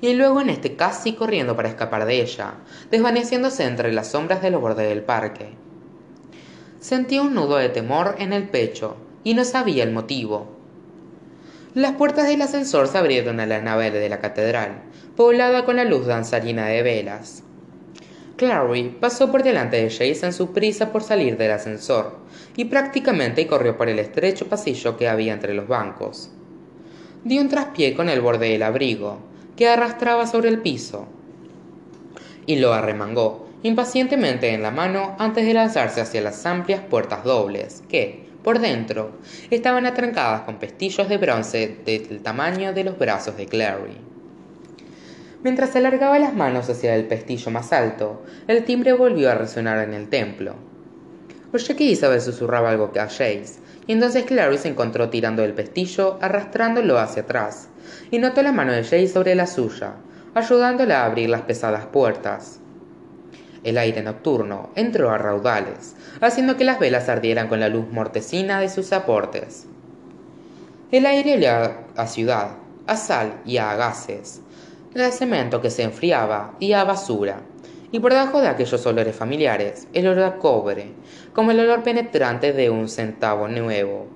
y 0.00 0.14
luego 0.14 0.40
en 0.40 0.50
este 0.50 0.76
casi 0.76 1.14
corriendo 1.14 1.56
para 1.56 1.68
escapar 1.68 2.04
de 2.04 2.20
ella, 2.22 2.54
desvaneciéndose 2.90 3.64
entre 3.64 3.92
las 3.92 4.12
sombras 4.12 4.42
del 4.42 4.56
borde 4.58 4.86
del 4.86 5.02
parque. 5.02 5.48
Sentía 6.78 7.22
un 7.22 7.34
nudo 7.34 7.56
de 7.56 7.68
temor 7.68 8.14
en 8.18 8.32
el 8.32 8.48
pecho 8.48 8.96
y 9.24 9.34
no 9.34 9.44
sabía 9.44 9.82
el 9.82 9.92
motivo. 9.92 10.46
Las 11.74 11.92
puertas 11.92 12.28
del 12.28 12.42
ascensor 12.42 12.86
se 12.86 12.98
abrieron 12.98 13.40
a 13.40 13.46
la 13.46 13.60
nave 13.60 13.90
de 13.90 14.08
la 14.08 14.20
catedral, 14.20 14.82
poblada 15.16 15.64
con 15.64 15.76
la 15.76 15.84
luz 15.84 16.06
danzarina 16.06 16.66
de 16.66 16.82
velas. 16.82 17.42
Clary 18.38 18.96
pasó 19.00 19.32
por 19.32 19.42
delante 19.42 19.76
de 19.76 19.90
Jace 19.90 20.24
en 20.24 20.32
su 20.32 20.52
prisa 20.52 20.92
por 20.92 21.02
salir 21.02 21.36
del 21.36 21.50
ascensor 21.50 22.18
y 22.56 22.66
prácticamente 22.66 23.48
corrió 23.48 23.76
por 23.76 23.88
el 23.88 23.98
estrecho 23.98 24.48
pasillo 24.48 24.96
que 24.96 25.08
había 25.08 25.32
entre 25.34 25.54
los 25.54 25.66
bancos. 25.66 26.30
Dio 27.24 27.42
un 27.42 27.48
traspié 27.48 27.94
con 27.94 28.08
el 28.08 28.20
borde 28.20 28.50
del 28.50 28.62
abrigo, 28.62 29.18
que 29.56 29.68
arrastraba 29.68 30.28
sobre 30.28 30.50
el 30.50 30.60
piso, 30.60 31.08
y 32.46 32.56
lo 32.56 32.72
arremangó 32.72 33.48
impacientemente 33.64 34.54
en 34.54 34.62
la 34.62 34.70
mano 34.70 35.16
antes 35.18 35.44
de 35.44 35.54
lanzarse 35.54 36.00
hacia 36.00 36.20
las 36.20 36.46
amplias 36.46 36.80
puertas 36.80 37.24
dobles, 37.24 37.82
que, 37.88 38.28
por 38.44 38.60
dentro, 38.60 39.18
estaban 39.50 39.84
atrancadas 39.84 40.42
con 40.42 40.60
pestillos 40.60 41.08
de 41.08 41.18
bronce 41.18 41.78
del 41.84 42.20
tamaño 42.20 42.72
de 42.72 42.84
los 42.84 42.96
brazos 42.96 43.36
de 43.36 43.46
Clary. 43.46 43.98
Mientras 45.44 45.76
alargaba 45.76 46.18
las 46.18 46.34
manos 46.34 46.68
hacia 46.68 46.96
el 46.96 47.06
pestillo 47.06 47.52
más 47.52 47.72
alto, 47.72 48.24
el 48.48 48.64
timbre 48.64 48.92
volvió 48.92 49.30
a 49.30 49.36
resonar 49.36 49.78
en 49.86 49.94
el 49.94 50.08
templo. 50.08 50.54
Oye 51.52 51.76
que 51.76 51.84
Isabel 51.84 52.20
susurraba 52.20 52.70
algo 52.70 52.90
a 52.96 53.02
Jace, 53.02 53.60
y 53.86 53.92
entonces 53.92 54.24
Clary 54.24 54.58
se 54.58 54.68
encontró 54.68 55.08
tirando 55.08 55.44
el 55.44 55.54
pestillo, 55.54 56.18
arrastrándolo 56.20 56.98
hacia 56.98 57.22
atrás, 57.22 57.68
y 58.10 58.18
notó 58.18 58.42
la 58.42 58.52
mano 58.52 58.72
de 58.72 58.82
Jay 58.82 59.06
sobre 59.06 59.34
la 59.34 59.46
suya, 59.46 59.94
ayudándola 60.34 61.02
a 61.02 61.06
abrir 61.06 61.30
las 61.30 61.42
pesadas 61.42 61.86
puertas. 61.86 62.58
El 63.64 63.78
aire 63.78 64.02
nocturno 64.02 64.70
entró 64.74 65.10
a 65.10 65.18
raudales, 65.18 65.94
haciendo 66.20 66.56
que 66.56 66.64
las 66.64 66.80
velas 66.80 67.08
ardieran 67.08 67.48
con 67.48 67.60
la 67.60 67.68
luz 67.68 67.86
mortecina 67.90 68.60
de 68.60 68.68
sus 68.68 68.92
aportes. 68.92 69.66
El 70.90 71.06
aire 71.06 71.34
olía 71.34 71.78
a 71.96 72.06
ciudad, 72.06 72.56
a 72.86 72.96
sal 72.96 73.40
y 73.44 73.56
a 73.56 73.74
gases, 73.74 74.42
a 74.94 75.10
cemento 75.10 75.60
que 75.60 75.70
se 75.70 75.82
enfriaba 75.82 76.54
y 76.58 76.72
a 76.72 76.84
basura, 76.84 77.42
y 77.92 78.00
por 78.00 78.12
debajo 78.12 78.40
de 78.40 78.48
aquellos 78.48 78.84
olores 78.86 79.14
familiares, 79.14 79.88
el 79.92 80.06
olor 80.06 80.24
a 80.24 80.36
cobre, 80.38 80.92
como 81.32 81.50
el 81.52 81.60
olor 81.60 81.82
penetrante 81.82 82.52
de 82.52 82.70
un 82.70 82.88
centavo 82.88 83.48
nuevo. 83.48 84.06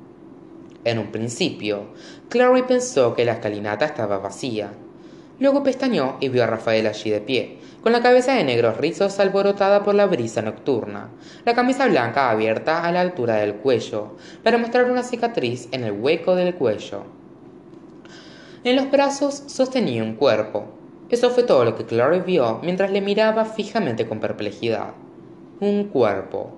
En 0.84 0.98
un 0.98 1.12
principio, 1.12 1.92
Clary 2.28 2.62
pensó 2.62 3.14
que 3.14 3.24
la 3.24 3.32
escalinata 3.32 3.84
estaba 3.84 4.18
vacía. 4.18 4.72
Luego 5.38 5.62
pestañó 5.62 6.16
y 6.20 6.28
vio 6.28 6.44
a 6.44 6.46
Rafael 6.46 6.86
allí 6.86 7.10
de 7.10 7.20
pie, 7.20 7.58
con 7.82 7.92
la 7.92 8.02
cabeza 8.02 8.34
de 8.34 8.44
negros 8.44 8.76
rizos 8.76 9.18
alborotada 9.18 9.82
por 9.82 9.94
la 9.94 10.06
brisa 10.06 10.42
nocturna, 10.42 11.10
la 11.44 11.54
camisa 11.54 11.86
blanca 11.86 12.30
abierta 12.30 12.84
a 12.84 12.92
la 12.92 13.00
altura 13.00 13.36
del 13.36 13.54
cuello, 13.56 14.16
para 14.42 14.58
mostrar 14.58 14.90
una 14.90 15.02
cicatriz 15.02 15.68
en 15.72 15.84
el 15.84 15.92
hueco 15.92 16.34
del 16.34 16.54
cuello. 16.54 17.21
En 18.64 18.76
los 18.76 18.92
brazos 18.92 19.42
sostenía 19.48 20.04
un 20.04 20.14
cuerpo. 20.14 20.66
Eso 21.10 21.30
fue 21.30 21.42
todo 21.42 21.64
lo 21.64 21.74
que 21.74 21.84
Clary 21.84 22.20
vio 22.20 22.60
mientras 22.62 22.92
le 22.92 23.00
miraba 23.00 23.44
fijamente 23.44 24.06
con 24.06 24.20
perplejidad. 24.20 24.92
Un 25.58 25.88
cuerpo. 25.88 26.52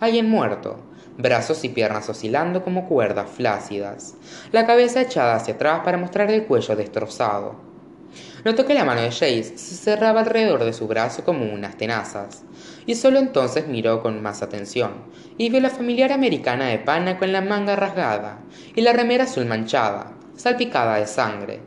Alguien 0.00 0.30
muerto, 0.30 0.78
brazos 1.18 1.62
y 1.64 1.68
piernas 1.68 2.08
oscilando 2.08 2.64
como 2.64 2.88
cuerdas 2.88 3.28
flácidas, 3.30 4.14
la 4.52 4.64
cabeza 4.64 5.02
echada 5.02 5.36
hacia 5.36 5.52
atrás 5.54 5.82
para 5.84 5.98
mostrar 5.98 6.30
el 6.30 6.46
cuello 6.46 6.76
destrozado. 6.76 7.56
Notó 8.46 8.64
que 8.64 8.72
la 8.72 8.86
mano 8.86 9.02
de 9.02 9.10
Jace 9.10 9.58
se 9.58 9.74
cerraba 9.74 10.20
alrededor 10.20 10.64
de 10.64 10.72
su 10.72 10.86
brazo 10.86 11.24
como 11.24 11.52
unas 11.52 11.76
tenazas, 11.76 12.42
y 12.86 12.94
solo 12.94 13.18
entonces 13.18 13.68
miró 13.68 14.02
con 14.02 14.22
más 14.22 14.42
atención, 14.42 14.92
y 15.36 15.50
vio 15.50 15.60
la 15.60 15.68
familiar 15.68 16.10
americana 16.10 16.68
de 16.68 16.78
pana 16.78 17.18
con 17.18 17.32
la 17.32 17.42
manga 17.42 17.76
rasgada 17.76 18.38
y 18.74 18.80
la 18.80 18.94
remera 18.94 19.24
azul 19.24 19.44
manchada, 19.44 20.13
salpicada 20.36 20.96
de 20.96 21.06
sangre, 21.06 21.60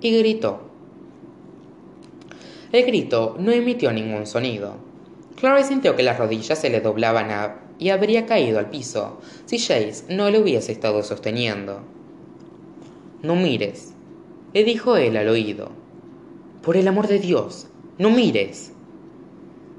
y 0.00 0.18
gritó. 0.18 0.60
El 2.72 2.84
grito 2.86 3.36
no 3.38 3.52
emitió 3.52 3.92
ningún 3.92 4.26
sonido. 4.26 4.76
Clary 5.36 5.64
sintió 5.64 5.94
que 5.94 6.02
las 6.02 6.18
rodillas 6.18 6.58
se 6.58 6.70
le 6.70 6.80
doblaban 6.80 7.28
y 7.78 7.90
habría 7.90 8.26
caído 8.26 8.58
al 8.58 8.70
piso 8.70 9.20
si 9.46 9.58
Jace 9.58 10.04
no 10.08 10.30
le 10.30 10.40
hubiese 10.40 10.72
estado 10.72 11.02
sosteniendo. 11.02 11.82
No 13.22 13.36
mires, 13.36 13.94
le 14.52 14.64
dijo 14.64 14.96
él 14.96 15.16
al 15.16 15.28
oído. 15.28 15.70
Por 16.62 16.76
el 16.76 16.88
amor 16.88 17.06
de 17.06 17.18
Dios, 17.18 17.68
no 17.98 18.10
mires. 18.10 18.72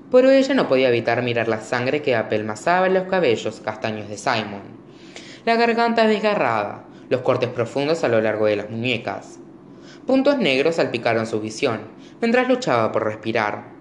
Pero 0.10 0.32
ella 0.32 0.54
no 0.54 0.70
podía 0.70 0.90
evitar 0.90 1.22
mirar 1.22 1.48
la 1.48 1.62
sangre 1.62 2.02
que 2.02 2.16
apelmazaba 2.16 2.88
en 2.88 2.94
los 2.94 3.08
cabellos 3.08 3.60
castaños 3.60 4.08
de 4.08 4.18
Simon, 4.18 4.62
la 5.46 5.58
garganta 5.58 6.08
desgarrada, 6.08 6.85
los 7.10 7.22
cortes 7.22 7.50
profundos 7.50 8.04
a 8.04 8.08
lo 8.08 8.22
largo 8.22 8.46
de 8.46 8.56
las 8.56 8.70
muñecas. 8.70 9.40
Puntos 10.06 10.38
negros 10.38 10.76
salpicaron 10.76 11.26
su 11.26 11.40
visión 11.40 11.82
mientras 12.22 12.48
luchaba 12.48 12.92
por 12.92 13.04
respirar. 13.04 13.76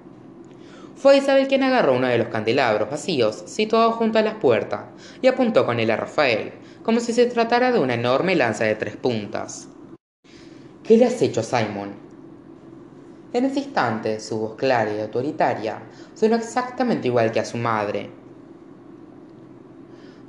Fue 0.96 1.16
Isabel 1.18 1.48
quien 1.48 1.62
agarró 1.62 1.94
uno 1.94 2.06
de 2.06 2.18
los 2.18 2.28
candelabros 2.28 2.90
vacíos 2.90 3.42
situado 3.46 3.92
junto 3.92 4.18
a 4.18 4.22
la 4.22 4.38
puerta 4.38 4.88
y 5.20 5.26
apuntó 5.26 5.66
con 5.66 5.80
él 5.80 5.90
a 5.90 5.96
Rafael, 5.96 6.52
como 6.82 7.00
si 7.00 7.12
se 7.12 7.26
tratara 7.26 7.72
de 7.72 7.80
una 7.80 7.94
enorme 7.94 8.37
lanza 8.37 8.64
de 8.64 8.74
tres 8.74 8.96
puntas. 8.96 9.68
¿Qué 10.82 10.96
le 10.96 11.06
has 11.06 11.20
hecho 11.20 11.40
a 11.40 11.42
Simon? 11.42 11.94
En 13.32 13.44
ese 13.44 13.58
instante, 13.58 14.20
su 14.20 14.38
voz 14.38 14.54
clara 14.54 14.94
y 14.94 15.00
autoritaria 15.00 15.82
sonó 16.14 16.37
exactamente 16.37 17.08
igual 17.08 17.32
que 17.32 17.40
a 17.40 17.44
su 17.44 17.58
madre. 17.58 18.10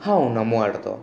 Aún 0.01 0.33
no 0.33 0.43
muerto, 0.43 0.99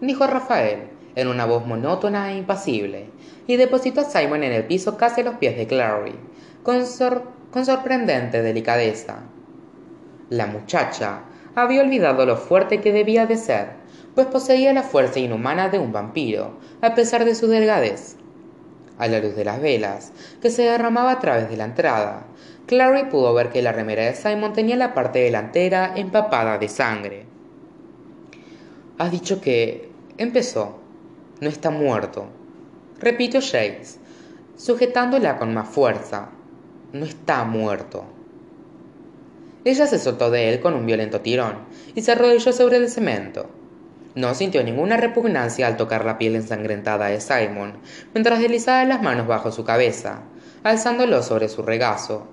dijo 0.00 0.26
Rafael, 0.26 0.95
en 1.16 1.28
una 1.28 1.46
voz 1.46 1.66
monótona 1.66 2.30
e 2.30 2.36
impasible, 2.36 3.10
y 3.48 3.56
depositó 3.56 4.02
a 4.02 4.04
Simon 4.04 4.44
en 4.44 4.52
el 4.52 4.64
piso 4.64 4.96
casi 4.96 5.22
a 5.22 5.24
los 5.24 5.34
pies 5.36 5.56
de 5.56 5.66
Clary, 5.66 6.14
con, 6.62 6.86
sor 6.86 7.24
con 7.50 7.66
sorprendente 7.66 8.42
delicadeza. 8.42 9.22
La 10.30 10.46
muchacha 10.46 11.22
había 11.54 11.80
olvidado 11.80 12.26
lo 12.26 12.36
fuerte 12.36 12.80
que 12.80 12.92
debía 12.92 13.26
de 13.26 13.36
ser, 13.36 13.70
pues 14.14 14.26
poseía 14.26 14.72
la 14.72 14.82
fuerza 14.82 15.18
inhumana 15.18 15.68
de 15.68 15.78
un 15.78 15.92
vampiro, 15.92 16.58
a 16.82 16.94
pesar 16.94 17.24
de 17.24 17.34
su 17.34 17.48
delgadez. 17.48 18.16
A 18.98 19.08
la 19.08 19.20
luz 19.20 19.36
de 19.36 19.44
las 19.44 19.60
velas, 19.60 20.12
que 20.40 20.50
se 20.50 20.62
derramaba 20.62 21.12
a 21.12 21.18
través 21.18 21.48
de 21.48 21.56
la 21.56 21.64
entrada, 21.64 22.26
Clary 22.66 23.10
pudo 23.10 23.32
ver 23.32 23.50
que 23.50 23.62
la 23.62 23.72
remera 23.72 24.04
de 24.04 24.14
Simon 24.14 24.52
tenía 24.52 24.76
la 24.76 24.92
parte 24.92 25.20
delantera 25.20 25.92
empapada 25.96 26.58
de 26.58 26.68
sangre. 26.68 27.26
Has 28.98 29.10
dicho 29.10 29.40
que... 29.40 29.90
empezó. 30.18 30.85
No 31.38 31.50
está 31.50 31.68
muerto. 31.68 32.28
Repitió 32.98 33.40
Jace, 33.42 33.98
sujetándola 34.56 35.36
con 35.36 35.52
más 35.52 35.68
fuerza. 35.68 36.30
No 36.94 37.04
está 37.04 37.44
muerto. 37.44 38.04
Ella 39.66 39.86
se 39.86 39.98
soltó 39.98 40.30
de 40.30 40.48
él 40.48 40.60
con 40.60 40.72
un 40.72 40.86
violento 40.86 41.20
tirón 41.20 41.56
y 41.94 42.00
se 42.00 42.12
arrodilló 42.12 42.54
sobre 42.54 42.78
el 42.78 42.88
cemento. 42.88 43.50
No 44.14 44.34
sintió 44.34 44.64
ninguna 44.64 44.96
repugnancia 44.96 45.66
al 45.66 45.76
tocar 45.76 46.06
la 46.06 46.16
piel 46.16 46.36
ensangrentada 46.36 47.08
de 47.08 47.20
Simon, 47.20 47.74
mientras 48.14 48.40
deslizaba 48.40 48.86
las 48.86 49.02
manos 49.02 49.26
bajo 49.26 49.52
su 49.52 49.62
cabeza, 49.62 50.22
alzándolo 50.62 51.22
sobre 51.22 51.50
su 51.50 51.60
regazo. 51.60 52.26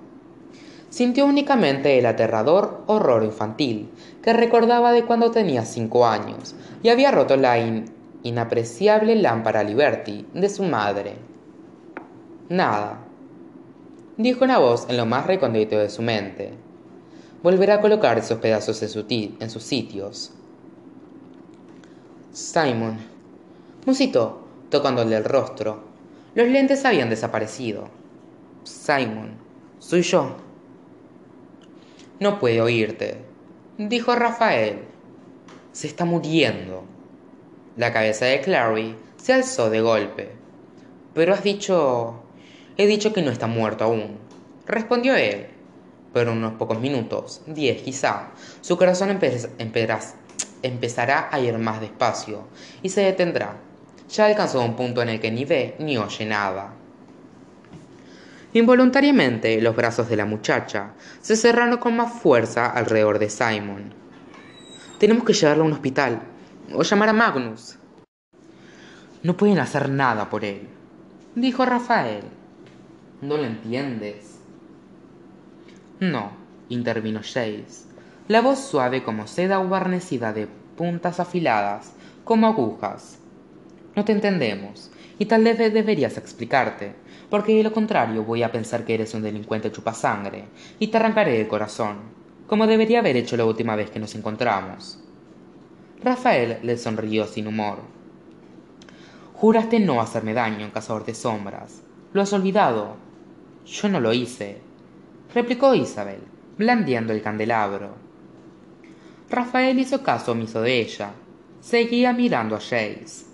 Sintió 0.88 1.26
únicamente 1.26 1.98
el 1.98 2.06
aterrador 2.06 2.84
horror 2.86 3.22
infantil 3.22 3.90
que 4.22 4.32
recordaba 4.32 4.92
de 4.92 5.04
cuando 5.04 5.30
tenía 5.30 5.66
cinco 5.66 6.06
años 6.06 6.54
y 6.82 6.88
había 6.88 7.10
roto 7.10 7.36
la 7.36 7.58
inapreciable 8.24 9.14
lámpara 9.14 9.62
Liberty 9.62 10.26
de 10.34 10.48
su 10.48 10.64
madre. 10.64 11.14
Nada, 12.48 12.98
dijo 14.16 14.44
una 14.44 14.58
voz 14.58 14.86
en 14.88 14.96
lo 14.96 15.06
más 15.06 15.26
recóndito 15.26 15.78
de 15.78 15.88
su 15.88 16.02
mente 16.02 16.64
volverá 17.44 17.74
a 17.74 17.80
colocar 17.82 18.16
esos 18.16 18.38
pedazos 18.38 18.82
en, 18.82 19.50
sus 19.50 19.62
sitios. 19.62 20.32
Simon. 22.32 22.96
Musitó, 23.84 24.48
tocándole 24.70 25.14
el 25.14 25.24
rostro. 25.24 25.84
Los 26.34 26.48
lentes 26.48 26.86
habían 26.86 27.10
desaparecido. 27.10 27.90
Simon. 28.62 29.34
Soy 29.78 30.00
yo. 30.00 30.36
No 32.18 32.40
puede 32.40 32.62
oírte, 32.62 33.18
dijo 33.76 34.14
Rafael. 34.14 34.78
Se 35.72 35.86
está 35.86 36.06
muriendo. 36.06 36.84
La 37.76 37.92
cabeza 37.92 38.26
de 38.26 38.40
Clary 38.40 38.96
se 39.16 39.32
alzó 39.32 39.70
de 39.70 39.80
golpe. 39.80 40.32
Pero 41.14 41.34
has 41.34 41.42
dicho... 41.42 42.22
He 42.76 42.86
dicho 42.86 43.12
que 43.12 43.22
no 43.22 43.30
está 43.30 43.46
muerto 43.46 43.84
aún, 43.84 44.18
respondió 44.66 45.14
él 45.14 45.46
pero 46.14 46.30
en 46.30 46.38
unos 46.38 46.54
pocos 46.54 46.80
minutos, 46.80 47.42
diez 47.44 47.82
quizá, 47.82 48.28
su 48.60 48.78
corazón 48.78 49.10
empezará 50.62 51.28
a 51.30 51.40
ir 51.40 51.58
más 51.58 51.80
despacio 51.80 52.44
y 52.82 52.88
se 52.88 53.02
detendrá. 53.02 53.56
Ya 54.08 54.26
alcanzó 54.26 54.60
un 54.60 54.76
punto 54.76 55.02
en 55.02 55.08
el 55.08 55.20
que 55.20 55.32
ni 55.32 55.44
ve 55.44 55.74
ni 55.80 55.98
oye 55.98 56.24
nada. 56.24 56.72
Involuntariamente 58.52 59.60
los 59.60 59.74
brazos 59.74 60.08
de 60.08 60.14
la 60.14 60.24
muchacha 60.24 60.92
se 61.20 61.34
cerraron 61.34 61.78
con 61.78 61.96
más 61.96 62.12
fuerza 62.12 62.70
alrededor 62.70 63.18
de 63.18 63.28
Simon. 63.28 63.92
Tenemos 65.00 65.24
que 65.24 65.32
llevarlo 65.32 65.64
a 65.64 65.66
un 65.66 65.72
hospital 65.72 66.22
o 66.72 66.82
llamar 66.82 67.08
a 67.10 67.12
Magnus. 67.12 67.76
No 69.22 69.36
pueden 69.36 69.58
hacer 69.58 69.88
nada 69.88 70.30
por 70.30 70.44
él, 70.44 70.68
dijo 71.34 71.64
Rafael. 71.64 72.24
No 73.20 73.36
lo 73.36 73.44
entiendes. 73.44 74.38
No, 76.00 76.32
intervino 76.68 77.20
Jace, 77.20 77.86
la 78.28 78.40
voz 78.40 78.58
suave 78.58 79.02
como 79.02 79.26
seda 79.26 79.58
guarnecida 79.58 80.32
de 80.32 80.46
puntas 80.76 81.20
afiladas, 81.20 81.92
como 82.24 82.46
agujas. 82.46 83.18
No 83.96 84.04
te 84.04 84.12
entendemos, 84.12 84.90
y 85.18 85.26
tal 85.26 85.44
vez 85.44 85.58
deberías 85.58 86.18
explicarte, 86.18 86.94
porque 87.30 87.56
de 87.56 87.62
lo 87.62 87.72
contrario 87.72 88.24
voy 88.24 88.42
a 88.42 88.50
pensar 88.50 88.84
que 88.84 88.94
eres 88.94 89.14
un 89.14 89.22
delincuente 89.22 89.70
chupasangre, 89.70 90.46
y 90.78 90.88
te 90.88 90.96
arrancaré 90.96 91.40
el 91.40 91.48
corazón, 91.48 91.98
como 92.46 92.66
debería 92.66 92.98
haber 92.98 93.16
hecho 93.16 93.36
la 93.36 93.44
última 93.44 93.76
vez 93.76 93.90
que 93.90 94.00
nos 94.00 94.14
encontramos. 94.14 95.03
Rafael 96.04 96.60
le 96.62 96.76
sonrió 96.76 97.26
sin 97.26 97.48
humor. 97.48 97.78
Juraste 99.32 99.80
no 99.80 100.00
hacerme 100.00 100.34
daño, 100.34 100.70
cazador 100.72 101.04
de 101.04 101.14
sombras. 101.14 101.82
Lo 102.12 102.22
has 102.22 102.32
olvidado. 102.32 102.96
Yo 103.66 103.88
no 103.88 103.98
lo 103.98 104.12
hice 104.12 104.60
replicó 105.34 105.74
Isabel, 105.74 106.20
blandiendo 106.56 107.12
el 107.12 107.20
candelabro. 107.20 107.96
Rafael 109.28 109.78
hizo 109.80 110.02
caso 110.02 110.32
omiso 110.32 110.62
de 110.62 110.80
ella. 110.80 111.12
Seguía 111.60 112.12
mirando 112.12 112.54
a 112.54 112.60
Jace. 112.60 113.26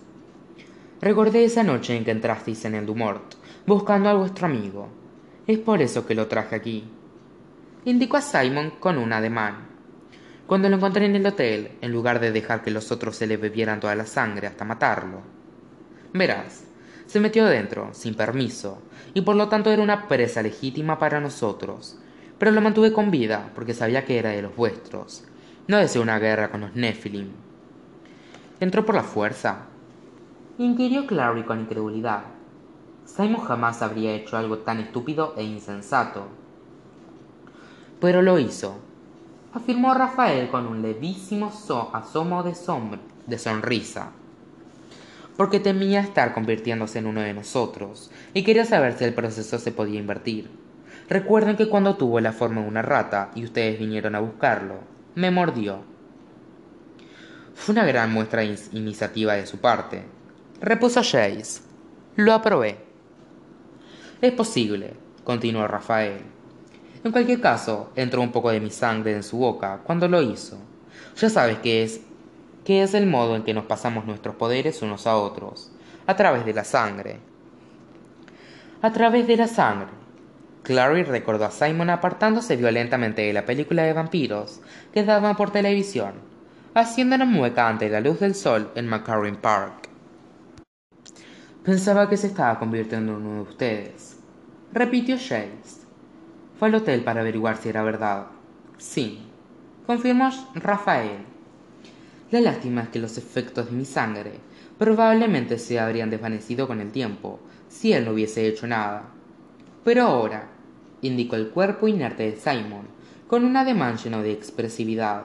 Recordé 1.02 1.44
esa 1.44 1.62
noche 1.62 1.96
en 1.96 2.04
que 2.04 2.10
entrasteis 2.10 2.64
en 2.64 2.74
el 2.74 2.86
Dumort, 2.86 3.34
buscando 3.66 4.08
a 4.08 4.14
vuestro 4.14 4.46
amigo. 4.46 4.88
Es 5.46 5.58
por 5.58 5.82
eso 5.82 6.06
que 6.06 6.14
lo 6.14 6.26
traje 6.26 6.56
aquí. 6.56 6.84
Indicó 7.84 8.16
a 8.16 8.22
Simon 8.22 8.74
con 8.80 8.96
un 8.96 9.12
ademán. 9.12 9.69
Cuando 10.50 10.68
lo 10.68 10.74
encontré 10.74 11.06
en 11.06 11.14
el 11.14 11.24
hotel, 11.24 11.78
en 11.80 11.92
lugar 11.92 12.18
de 12.18 12.32
dejar 12.32 12.60
que 12.60 12.72
los 12.72 12.90
otros 12.90 13.14
se 13.14 13.28
le 13.28 13.36
bebieran 13.36 13.78
toda 13.78 13.94
la 13.94 14.04
sangre 14.04 14.48
hasta 14.48 14.64
matarlo. 14.64 15.20
Verás, 16.12 16.64
se 17.06 17.20
metió 17.20 17.46
dentro, 17.46 17.90
sin 17.92 18.16
permiso, 18.16 18.82
y 19.14 19.20
por 19.20 19.36
lo 19.36 19.48
tanto 19.48 19.70
era 19.70 19.80
una 19.80 20.08
presa 20.08 20.42
legítima 20.42 20.98
para 20.98 21.20
nosotros. 21.20 22.00
Pero 22.36 22.50
lo 22.50 22.60
mantuve 22.60 22.92
con 22.92 23.12
vida, 23.12 23.52
porque 23.54 23.74
sabía 23.74 24.04
que 24.04 24.18
era 24.18 24.30
de 24.30 24.42
los 24.42 24.56
vuestros. 24.56 25.22
No 25.68 25.76
deseo 25.76 26.02
una 26.02 26.18
guerra 26.18 26.50
con 26.50 26.62
los 26.62 26.74
Nephilim. 26.74 27.28
¿Entró 28.58 28.84
por 28.84 28.96
la 28.96 29.04
fuerza? 29.04 29.66
Inquirió 30.58 31.06
Clary 31.06 31.44
con 31.44 31.60
incredulidad. 31.60 32.24
Simon 33.04 33.42
jamás 33.42 33.82
habría 33.82 34.14
hecho 34.14 34.36
algo 34.36 34.58
tan 34.58 34.80
estúpido 34.80 35.32
e 35.36 35.44
insensato. 35.44 36.26
Pero 38.00 38.20
lo 38.20 38.40
hizo, 38.40 38.89
afirmó 39.52 39.94
Rafael 39.94 40.48
con 40.48 40.66
un 40.66 40.82
levísimo 40.82 41.52
asomo 41.92 42.42
de, 42.42 42.54
de 43.26 43.38
sonrisa 43.38 44.12
porque 45.40 45.58
temía 45.58 46.00
estar 46.00 46.34
convirtiéndose 46.34 46.98
en 46.98 47.06
uno 47.06 47.22
de 47.22 47.32
nosotros, 47.32 48.10
y 48.34 48.44
quería 48.44 48.66
saber 48.66 48.98
si 48.98 49.04
el 49.04 49.14
proceso 49.14 49.58
se 49.58 49.72
podía 49.72 49.98
invertir. 49.98 50.50
Recuerden 51.08 51.56
que 51.56 51.70
cuando 51.70 51.96
tuvo 51.96 52.20
la 52.20 52.32
forma 52.32 52.60
de 52.60 52.68
una 52.68 52.82
rata 52.82 53.30
y 53.34 53.44
ustedes 53.44 53.78
vinieron 53.78 54.14
a 54.14 54.20
buscarlo, 54.20 54.80
me 55.14 55.30
mordió. 55.30 55.80
Fue 57.54 57.72
una 57.72 57.86
gran 57.86 58.12
muestra 58.12 58.42
de 58.42 58.54
iniciativa 58.72 59.32
de 59.32 59.46
su 59.46 59.56
parte. 59.56 60.04
Repuso 60.60 61.00
Jace. 61.00 61.62
Lo 62.16 62.34
aprobé. 62.34 62.76
Es 64.20 64.32
posible, 64.32 64.92
continuó 65.24 65.66
Rafael. 65.66 66.20
En 67.02 67.12
cualquier 67.12 67.40
caso, 67.40 67.90
entró 67.96 68.20
un 68.20 68.30
poco 68.30 68.50
de 68.50 68.60
mi 68.60 68.70
sangre 68.70 69.14
en 69.14 69.22
su 69.22 69.38
boca 69.38 69.80
cuando 69.84 70.06
lo 70.06 70.20
hizo. 70.20 70.58
Ya 71.16 71.30
sabes 71.30 71.58
que 71.58 71.82
es 71.82 72.02
que 72.64 72.82
es 72.82 72.92
el 72.92 73.06
modo 73.06 73.36
en 73.36 73.42
que 73.42 73.54
nos 73.54 73.64
pasamos 73.64 74.04
nuestros 74.04 74.34
poderes 74.34 74.82
unos 74.82 75.06
a 75.06 75.16
otros, 75.16 75.72
a 76.06 76.14
través 76.14 76.44
de 76.44 76.52
la 76.52 76.64
sangre. 76.64 77.18
A 78.82 78.92
través 78.92 79.26
de 79.26 79.36
la 79.36 79.48
sangre. 79.48 79.88
Clary 80.62 81.04
recordó 81.04 81.46
a 81.46 81.50
Simon 81.50 81.88
apartándose 81.88 82.56
violentamente 82.56 83.22
de 83.22 83.32
la 83.32 83.46
película 83.46 83.82
de 83.84 83.94
vampiros 83.94 84.60
que 84.92 85.04
daban 85.04 85.36
por 85.36 85.50
televisión, 85.50 86.12
haciendo 86.74 87.16
una 87.16 87.24
mueca 87.24 87.66
ante 87.66 87.88
la 87.88 88.00
luz 88.00 88.20
del 88.20 88.34
sol 88.34 88.70
en 88.74 88.86
McCarran 88.86 89.36
Park. 89.36 89.88
Pensaba 91.64 92.10
que 92.10 92.18
se 92.18 92.26
estaba 92.26 92.58
convirtiendo 92.58 93.12
en 93.12 93.24
uno 93.24 93.44
de 93.44 93.50
ustedes, 93.50 94.18
repitió 94.72 95.16
Chase. 95.16 95.79
Fue 96.60 96.68
al 96.68 96.74
hotel 96.74 97.02
para 97.04 97.22
averiguar 97.22 97.56
si 97.56 97.70
era 97.70 97.82
verdad. 97.82 98.26
Sí, 98.76 99.20
confirmó 99.86 100.28
Rafael. 100.54 101.20
La 102.30 102.42
lástima 102.42 102.82
es 102.82 102.90
que 102.90 102.98
los 102.98 103.16
efectos 103.16 103.70
de 103.70 103.72
mi 103.72 103.86
sangre 103.86 104.32
probablemente 104.76 105.56
se 105.56 105.80
habrían 105.80 106.10
desvanecido 106.10 106.66
con 106.66 106.82
el 106.82 106.92
tiempo 106.92 107.40
si 107.68 107.94
él 107.94 108.04
no 108.04 108.10
hubiese 108.10 108.46
hecho 108.46 108.66
nada. 108.66 109.04
Pero 109.84 110.02
ahora, 110.02 110.50
indicó 111.00 111.36
el 111.36 111.48
cuerpo 111.48 111.88
inerte 111.88 112.24
de 112.24 112.36
Simon, 112.36 112.88
con 113.26 113.46
un 113.46 113.56
ademán 113.56 113.96
lleno 113.96 114.20
de 114.20 114.32
expresividad. 114.32 115.24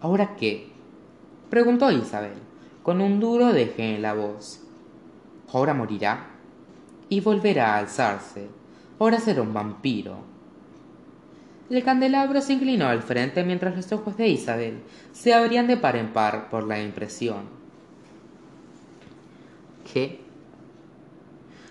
¿Ahora 0.00 0.34
qué? 0.34 0.66
preguntó 1.48 1.92
Isabel, 1.92 2.38
con 2.82 3.00
un 3.00 3.20
duro 3.20 3.52
deje 3.52 3.94
en 3.94 4.02
la 4.02 4.14
voz. 4.14 4.64
Ahora 5.52 5.74
morirá 5.74 6.26
y 7.08 7.20
volverá 7.20 7.76
a 7.76 7.78
alzarse. 7.78 8.48
Ahora 8.98 9.20
será 9.20 9.42
un 9.42 9.54
vampiro. 9.54 10.39
El 11.70 11.84
candelabro 11.84 12.40
se 12.40 12.54
inclinó 12.54 12.88
al 12.88 13.00
frente 13.00 13.44
mientras 13.44 13.76
los 13.76 13.92
ojos 13.92 14.16
de 14.16 14.26
Isabel 14.26 14.82
se 15.12 15.32
abrían 15.32 15.68
de 15.68 15.76
par 15.76 15.94
en 15.94 16.12
par 16.12 16.50
por 16.50 16.66
la 16.66 16.82
impresión. 16.82 17.44
¿Qué? 19.92 20.20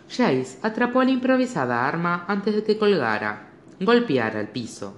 Jace 0.10 0.58
atrapó 0.62 1.04
la 1.04 1.12
improvisada 1.12 1.86
arma 1.86 2.24
antes 2.30 2.56
de 2.56 2.64
que 2.64 2.78
colgara, 2.78 3.50
golpeara 3.82 4.40
el 4.40 4.48
piso. 4.48 4.94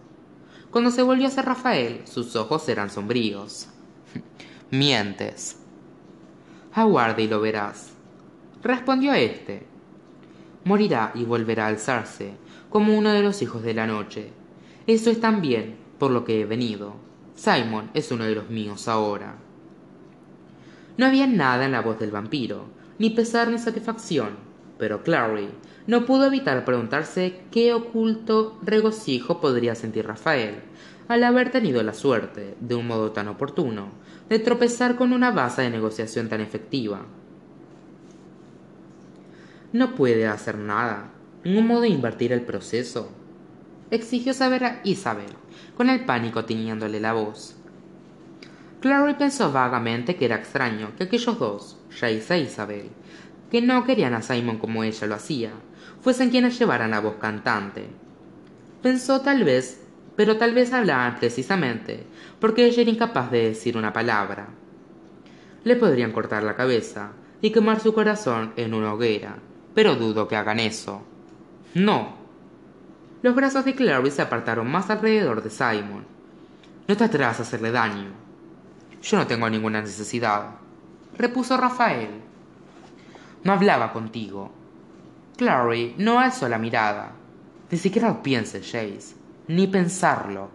Cuando 0.70 0.91
se 0.91 1.02
volvió 1.02 1.28
hacia 1.28 1.41
Rafael, 1.41 2.04
sus 2.06 2.36
ojos 2.36 2.70
eran 2.70 2.91
sombríos. 2.91 3.70
Mientes. 4.70 5.58
Aguarde 6.74 7.24
y 7.24 7.28
lo 7.28 7.41
verás, 7.41 7.93
respondió 8.62 9.14
éste. 9.14 9.66
Morirá 10.64 11.12
y 11.16 11.26
volverá 11.26 11.66
a 11.66 11.70
alzarse, 11.70 12.34
como 12.70 12.95
uno 12.95 13.12
de 13.12 13.24
los 13.24 13.41
hijos 13.41 13.64
de 13.64 13.74
la 13.74 13.88
noche, 13.88 14.32
eso 14.88 15.10
es 15.10 15.20
también 15.20 15.76
por 16.00 16.12
lo 16.12 16.26
que 16.26 16.42
he 16.42 16.46
venido. 16.46 16.96
Simon 17.36 17.90
es 17.94 18.12
uno 18.12 18.24
de 18.26 18.36
los 18.36 18.50
míos 18.50 18.88
ahora. 18.88 19.36
No 20.98 21.06
había 21.06 21.28
nada 21.28 21.66
en 21.66 21.72
la 21.72 21.82
voz 21.82 22.00
del 22.00 22.12
vampiro, 22.12 22.66
ni 23.00 23.10
pesar 23.10 23.50
ni 23.50 23.58
satisfacción, 23.58 24.30
pero 24.78 25.04
Clary 25.04 25.50
no 25.88 26.06
pudo 26.06 26.28
evitar 26.28 26.64
preguntarse 26.66 27.42
qué 27.52 27.74
oculto 27.74 28.60
regocijo 28.64 29.42
podría 29.42 29.76
sentir 29.76 30.06
Rafael 30.06 30.56
al 31.08 31.24
haber 31.24 31.52
tenido 31.52 31.84
la 31.84 31.94
suerte, 31.94 32.56
de 32.60 32.76
un 32.76 32.88
modo 32.88 33.12
tan 33.12 33.28
oportuno, 33.28 33.90
de 34.30 34.40
tropezar 34.40 34.96
con 34.96 35.12
una 35.12 35.32
base 35.32 35.62
de 35.62 35.70
negociación 35.70 36.30
tan 36.30 36.40
efectiva. 36.40 37.02
No 39.74 39.96
puede 39.96 40.28
hacer 40.28 40.58
nada, 40.58 41.12
un 41.44 41.68
modo 41.68 41.82
de 41.82 41.90
invertir 41.90 42.32
el 42.32 42.42
proceso, 42.42 43.10
exigió 43.92 44.34
saber 44.34 44.64
a 44.64 44.82
Isabel, 44.84 45.32
con 45.76 45.89
el 45.89 46.06
pánico 46.06 46.46
tiñéndole 46.46 47.00
la 47.00 47.14
voz. 47.14 47.56
Clary 48.80 49.14
pensó 49.14 49.52
vagamente 49.52 50.16
que 50.16 50.26
era 50.26 50.38
extraño 50.38 50.94
que 50.98 51.04
aquellos 51.04 51.38
dos, 51.38 51.78
Jace 51.92 52.36
e 52.36 52.39
Isabel, 52.39 52.89
que 53.52 53.62
no 53.62 53.84
querían 53.84 54.14
a 54.14 54.22
Simon 54.22 54.58
como 54.58 54.84
ella 54.84 55.08
lo 55.08 55.16
hacía, 55.16 55.52
fuesen 56.02 56.32
quienes 56.32 56.58
llevaran 56.58 56.92
la 56.92 57.02
voz 57.02 57.16
cantante. 57.18 57.86
Pensó 58.82 59.22
tal 59.22 59.44
vez, 59.44 59.82
pero 60.16 60.38
tal 60.38 60.54
vez 60.54 60.74
hablaban 60.74 61.18
precisamente 61.18 62.06
porque 62.39 62.66
ella 62.66 62.82
era 62.82 62.92
incapaz 62.92 63.30
de 63.30 63.50
decir 63.50 63.78
una 63.78 63.94
palabra. 63.94 64.48
Le 65.64 65.76
podrían 65.76 66.12
cortar 66.12 66.44
la 66.44 66.56
cabeza 66.56 67.12
y 67.42 67.52
quemar 67.52 67.80
su 67.80 67.94
corazón 67.94 68.54
en 68.56 68.74
una 68.74 68.94
hoguera, 68.94 69.38
pero 69.76 69.96
dudo 69.96 70.28
que 70.28 70.36
hagan 70.36 70.60
eso. 70.60 71.04
No, 71.76 72.21
los 73.22 73.36
brazos 73.36 73.66
de 73.66 73.76
Clary 73.76 74.10
se 74.12 74.22
apartaron 74.22 74.70
más 74.70 74.90
alrededor 74.90 75.44
de 75.44 75.50
Simon. 75.50 76.06
No 76.88 76.98
te 76.98 77.04
atrevas 77.04 77.40
a 77.40 77.44
hacerle 77.44 77.72
daño. 77.72 78.12
Yo 79.02 79.18
no 79.18 79.28
tengo 79.28 79.50
ninguna 79.50 79.82
necesidad, 79.82 80.56
repuso 81.18 81.58
Rafael. 81.58 82.10
No 83.44 83.54
hablaba 83.54 83.94
contigo. 83.94 84.52
Clary 85.38 85.96
no 85.98 86.20
alzó 86.20 86.48
la 86.50 86.58
mirada. 86.58 87.14
Ni 87.70 87.78
siquiera 87.78 88.10
lo 88.10 88.22
pienses, 88.22 88.66
Jace. 88.66 89.16
Ni 89.48 89.68
pensarlo. 89.68 90.50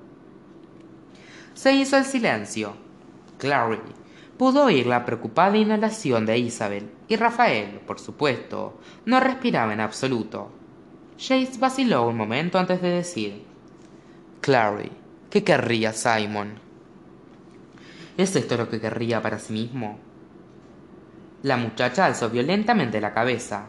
Se 1.54 1.72
hizo 1.72 1.96
el 1.96 2.04
silencio. 2.04 2.74
Clary 3.38 3.80
pudo 4.36 4.64
oír 4.64 4.86
la 4.86 5.04
preocupada 5.04 5.56
inhalación 5.56 6.26
de 6.26 6.38
Isabel 6.38 6.90
y 7.08 7.16
Rafael, 7.16 7.80
por 7.86 7.98
supuesto, 7.98 8.78
no 9.06 9.20
respiraba 9.20 9.72
en 9.72 9.80
absoluto. 9.80 10.50
Jace 11.18 11.58
vaciló 11.58 12.06
un 12.06 12.16
momento 12.16 12.58
antes 12.58 12.82
de 12.82 12.90
decir: 12.90 13.44
Clary, 14.42 14.92
¿qué 15.30 15.42
querría 15.42 15.92
Simon? 15.92 16.54
¿Es 18.18 18.36
esto 18.36 18.56
lo 18.56 18.68
que 18.68 18.80
querría 18.80 19.22
para 19.22 19.38
sí 19.38 19.52
mismo? 19.52 19.98
La 21.42 21.56
muchacha 21.56 22.04
alzó 22.04 22.28
violentamente 22.28 23.00
la 23.00 23.14
cabeza. 23.14 23.66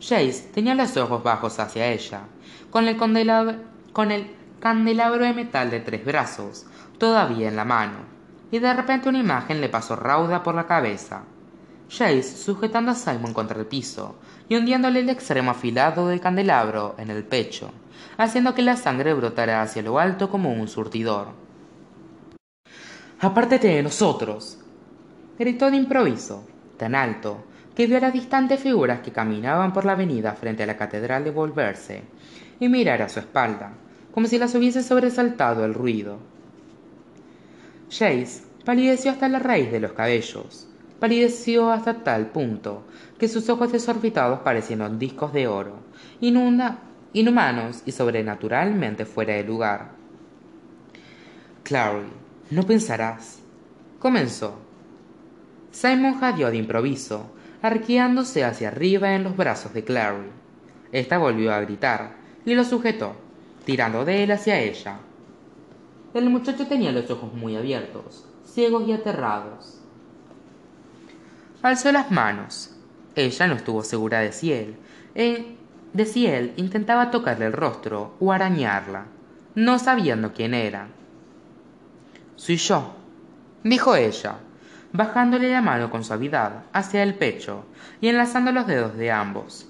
Jace 0.00 0.50
tenía 0.52 0.74
los 0.74 0.96
ojos 0.98 1.22
bajos 1.22 1.58
hacia 1.58 1.88
ella, 1.88 2.22
con 2.70 2.86
el, 2.88 2.96
con 2.96 4.12
el 4.12 4.30
candelabro 4.60 5.24
de 5.24 5.32
metal 5.32 5.70
de 5.70 5.80
tres 5.80 6.04
brazos 6.04 6.66
todavía 6.98 7.48
en 7.48 7.56
la 7.56 7.64
mano, 7.64 7.98
y 8.50 8.58
de 8.58 8.74
repente 8.74 9.08
una 9.08 9.18
imagen 9.18 9.60
le 9.62 9.70
pasó 9.70 9.96
rauda 9.96 10.42
por 10.42 10.54
la 10.54 10.66
cabeza. 10.66 11.24
Jace 11.88 12.22
sujetando 12.22 12.90
a 12.90 12.94
Simon 12.94 13.32
contra 13.32 13.58
el 13.58 13.66
piso, 13.66 14.16
y 14.48 14.56
hundiéndole 14.56 15.00
el 15.00 15.08
extremo 15.08 15.50
afilado 15.50 16.08
del 16.08 16.20
candelabro 16.20 16.94
en 16.98 17.10
el 17.10 17.24
pecho, 17.24 17.70
haciendo 18.16 18.54
que 18.54 18.62
la 18.62 18.76
sangre 18.76 19.14
brotara 19.14 19.62
hacia 19.62 19.82
lo 19.82 19.98
alto 19.98 20.30
como 20.30 20.52
un 20.52 20.68
surtidor. 20.68 21.28
Apártate 23.20 23.68
de 23.68 23.82
nosotros, 23.82 24.58
gritó 25.38 25.70
de 25.70 25.76
improviso, 25.76 26.46
tan 26.76 26.94
alto 26.94 27.44
que 27.74 27.86
vio 27.86 27.98
a 27.98 28.00
las 28.00 28.12
distantes 28.12 28.60
figuras 28.60 29.00
que 29.00 29.12
caminaban 29.12 29.72
por 29.72 29.84
la 29.84 29.92
avenida 29.92 30.32
frente 30.32 30.62
a 30.62 30.66
la 30.66 30.76
catedral 30.76 31.24
de 31.24 31.30
volverse 31.30 32.02
y 32.58 32.68
mirar 32.68 33.02
a 33.02 33.08
su 33.08 33.20
espalda, 33.20 33.72
como 34.12 34.26
si 34.26 34.38
las 34.38 34.54
hubiese 34.54 34.82
sobresaltado 34.82 35.64
el 35.64 35.74
ruido. 35.74 36.18
Jace 37.90 38.42
palideció 38.64 39.10
hasta 39.10 39.28
la 39.28 39.38
raíz 39.38 39.70
de 39.70 39.80
los 39.80 39.92
cabellos, 39.92 40.68
palideció 40.98 41.70
hasta 41.70 42.02
tal 42.02 42.28
punto 42.28 42.84
que 43.18 43.28
sus 43.28 43.48
ojos 43.48 43.72
desorbitados 43.72 44.40
parecieron 44.40 44.98
discos 44.98 45.32
de 45.32 45.46
oro, 45.46 45.78
inhumanos 46.20 47.82
y 47.86 47.92
sobrenaturalmente 47.92 49.04
fuera 49.04 49.34
de 49.34 49.44
lugar. 49.44 49.90
Clary, 51.62 52.06
no 52.50 52.62
pensarás. 52.62 53.40
Comenzó. 53.98 54.54
Simon 55.72 56.20
jadeó 56.20 56.50
de 56.50 56.58
improviso, 56.58 57.32
arqueándose 57.60 58.44
hacia 58.44 58.68
arriba 58.68 59.14
en 59.14 59.24
los 59.24 59.36
brazos 59.36 59.74
de 59.74 59.82
Clary. 59.82 60.30
Esta 60.92 61.18
volvió 61.18 61.52
a 61.52 61.60
gritar 61.60 62.16
y 62.44 62.54
lo 62.54 62.64
sujetó, 62.64 63.16
tirando 63.64 64.04
de 64.04 64.22
él 64.22 64.30
hacia 64.30 64.60
ella. 64.60 64.98
El 66.14 66.30
muchacho 66.30 66.66
tenía 66.66 66.92
los 66.92 67.10
ojos 67.10 67.34
muy 67.34 67.56
abiertos, 67.56 68.24
ciegos 68.44 68.86
y 68.86 68.92
aterrados. 68.92 69.80
Alzó 71.66 71.90
las 71.90 72.12
manos. 72.12 72.70
Ella 73.16 73.48
no 73.48 73.56
estuvo 73.56 73.82
segura 73.82 74.20
de 74.20 74.30
si 74.30 74.52
él, 74.52 74.76
eh, 75.16 75.56
de 75.92 76.06
si 76.06 76.28
él 76.28 76.54
intentaba 76.56 77.10
tocarle 77.10 77.46
el 77.46 77.52
rostro 77.52 78.14
o 78.20 78.32
arañarla, 78.32 79.06
no 79.56 79.80
sabiendo 79.80 80.32
quién 80.32 80.54
era. 80.54 80.86
Soy 82.36 82.56
yo, 82.58 82.94
dijo 83.64 83.96
ella, 83.96 84.36
bajándole 84.92 85.50
la 85.50 85.60
mano 85.60 85.90
con 85.90 86.04
suavidad 86.04 86.62
hacia 86.72 87.02
el 87.02 87.14
pecho 87.16 87.64
y 88.00 88.10
enlazando 88.10 88.52
los 88.52 88.68
dedos 88.68 88.96
de 88.96 89.10
ambos. 89.10 89.66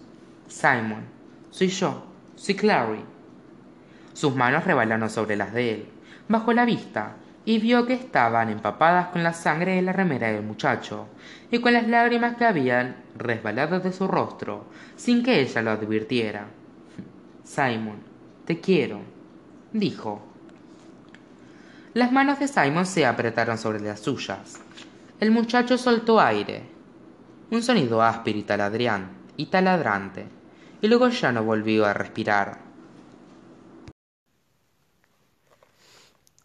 Simon, 0.49 1.07
soy 1.51 1.68
yo, 1.68 2.05
soy 2.34 2.57
Clary. 2.57 3.05
Sus 4.12 4.36
manos 4.36 4.64
rebalaron 4.64 5.09
sobre 5.09 5.36
las 5.36 5.55
de 5.55 5.72
él, 5.72 5.88
bajó 6.28 6.53
la 6.53 6.66
vista 6.66 7.16
y 7.47 7.61
vio 7.61 7.86
que 7.86 7.94
estaban 7.94 8.51
empapadas 8.51 9.09
con 9.09 9.22
la 9.22 9.32
sangre 9.32 9.76
de 9.76 9.82
la 9.82 9.92
remera 9.92 10.32
del 10.32 10.42
muchacho 10.42 11.07
y 11.51 11.61
con 11.61 11.72
las 11.72 11.86
lágrimas 11.86 12.36
que 12.36 12.44
habían 12.44 12.97
resbalado 13.16 13.78
de 13.78 13.92
su 13.92 14.09
rostro 14.09 14.64
sin 14.97 15.22
que 15.22 15.40
ella 15.40 15.62
lo 15.62 15.70
advirtiera. 15.70 16.49
Simon, 17.44 18.01
te 18.44 18.61
quiero, 18.61 19.01
dijo. 19.72 20.22
Las 21.94 22.11
manos 22.11 22.40
de 22.40 22.49
Simon 22.49 22.84
se 22.84 23.07
apretaron 23.07 23.57
sobre 23.57 23.78
las 23.78 24.01
suyas. 24.01 24.61
El 25.20 25.30
muchacho 25.30 25.78
soltó 25.78 26.20
aire, 26.20 26.62
un 27.53 27.62
sonido 27.62 28.03
áspero 28.03 28.38
y, 28.38 28.44
y 29.36 29.47
taladrante, 29.47 30.26
y 30.82 30.88
luego 30.88 31.09
ya 31.09 31.30
no 31.30 31.44
volvió 31.44 31.86
a 31.86 31.94
respirar. 31.94 32.59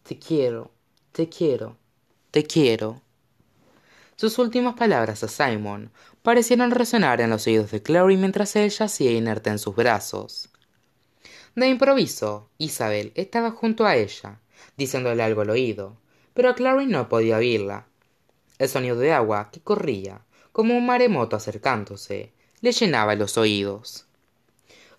Te 0.03 0.19
quiero, 0.19 0.71
te 1.11 1.27
quiero, 1.27 1.77
te 2.31 2.45
quiero. 2.45 3.01
Sus 4.15 4.37
últimas 4.39 4.75
palabras 4.75 5.23
a 5.23 5.27
Simon 5.27 5.91
parecieron 6.21 6.71
resonar 6.71 7.19
en 7.19 7.29
los 7.29 7.47
oídos 7.47 7.71
de 7.71 7.81
Clary 7.81 8.15
mientras 8.15 8.55
él 8.55 8.69
yacía 8.69 9.11
inerte 9.11 9.49
en 9.49 9.59
sus 9.59 9.75
brazos. 9.75 10.49
De 11.53 11.67
improviso, 11.67 12.49
Isabel 12.57 13.11
estaba 13.15 13.51
junto 13.51 13.85
a 13.85 13.97
ella, 13.97 14.39
diciéndole 14.77 15.21
algo 15.21 15.41
al 15.41 15.49
oído, 15.49 15.97
pero 16.33 16.55
Clary 16.55 16.85
no 16.85 17.09
podía 17.09 17.37
oírla. 17.37 17.87
El 18.57 18.69
sonido 18.69 18.95
de 18.95 19.11
agua 19.11 19.49
que 19.51 19.59
corría, 19.59 20.21
como 20.53 20.77
un 20.77 20.85
maremoto 20.85 21.35
acercándose, 21.35 22.31
le 22.61 22.71
llenaba 22.71 23.15
los 23.15 23.37
oídos. 23.37 24.05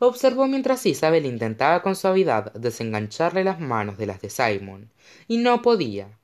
Observó 0.05 0.49
mientras 0.49 0.85
Isabel 0.85 1.27
intentaba 1.27 1.81
con 1.81 1.95
suavidad 1.95 2.53
desengancharle 2.55 3.45
las 3.45 3.61
manos 3.61 3.99
de 3.99 4.07
las 4.07 4.21
de 4.21 4.31
Simon, 4.31 4.91
y 5.29 5.37
no 5.37 5.63
podía. 5.63 6.19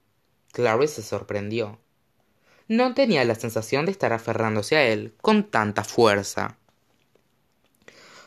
Clary 0.51 0.89
se 0.89 1.01
sorprendió. 1.01 1.79
No 2.67 2.93
tenía 2.95 3.25
la 3.25 3.37
sensación 3.37 3.87
de 3.87 3.93
estar 3.93 4.13
aferrándose 4.13 4.75
a 4.75 4.85
él 4.85 5.15
con 5.23 5.45
tanta 5.45 5.85
fuerza. 5.85 6.59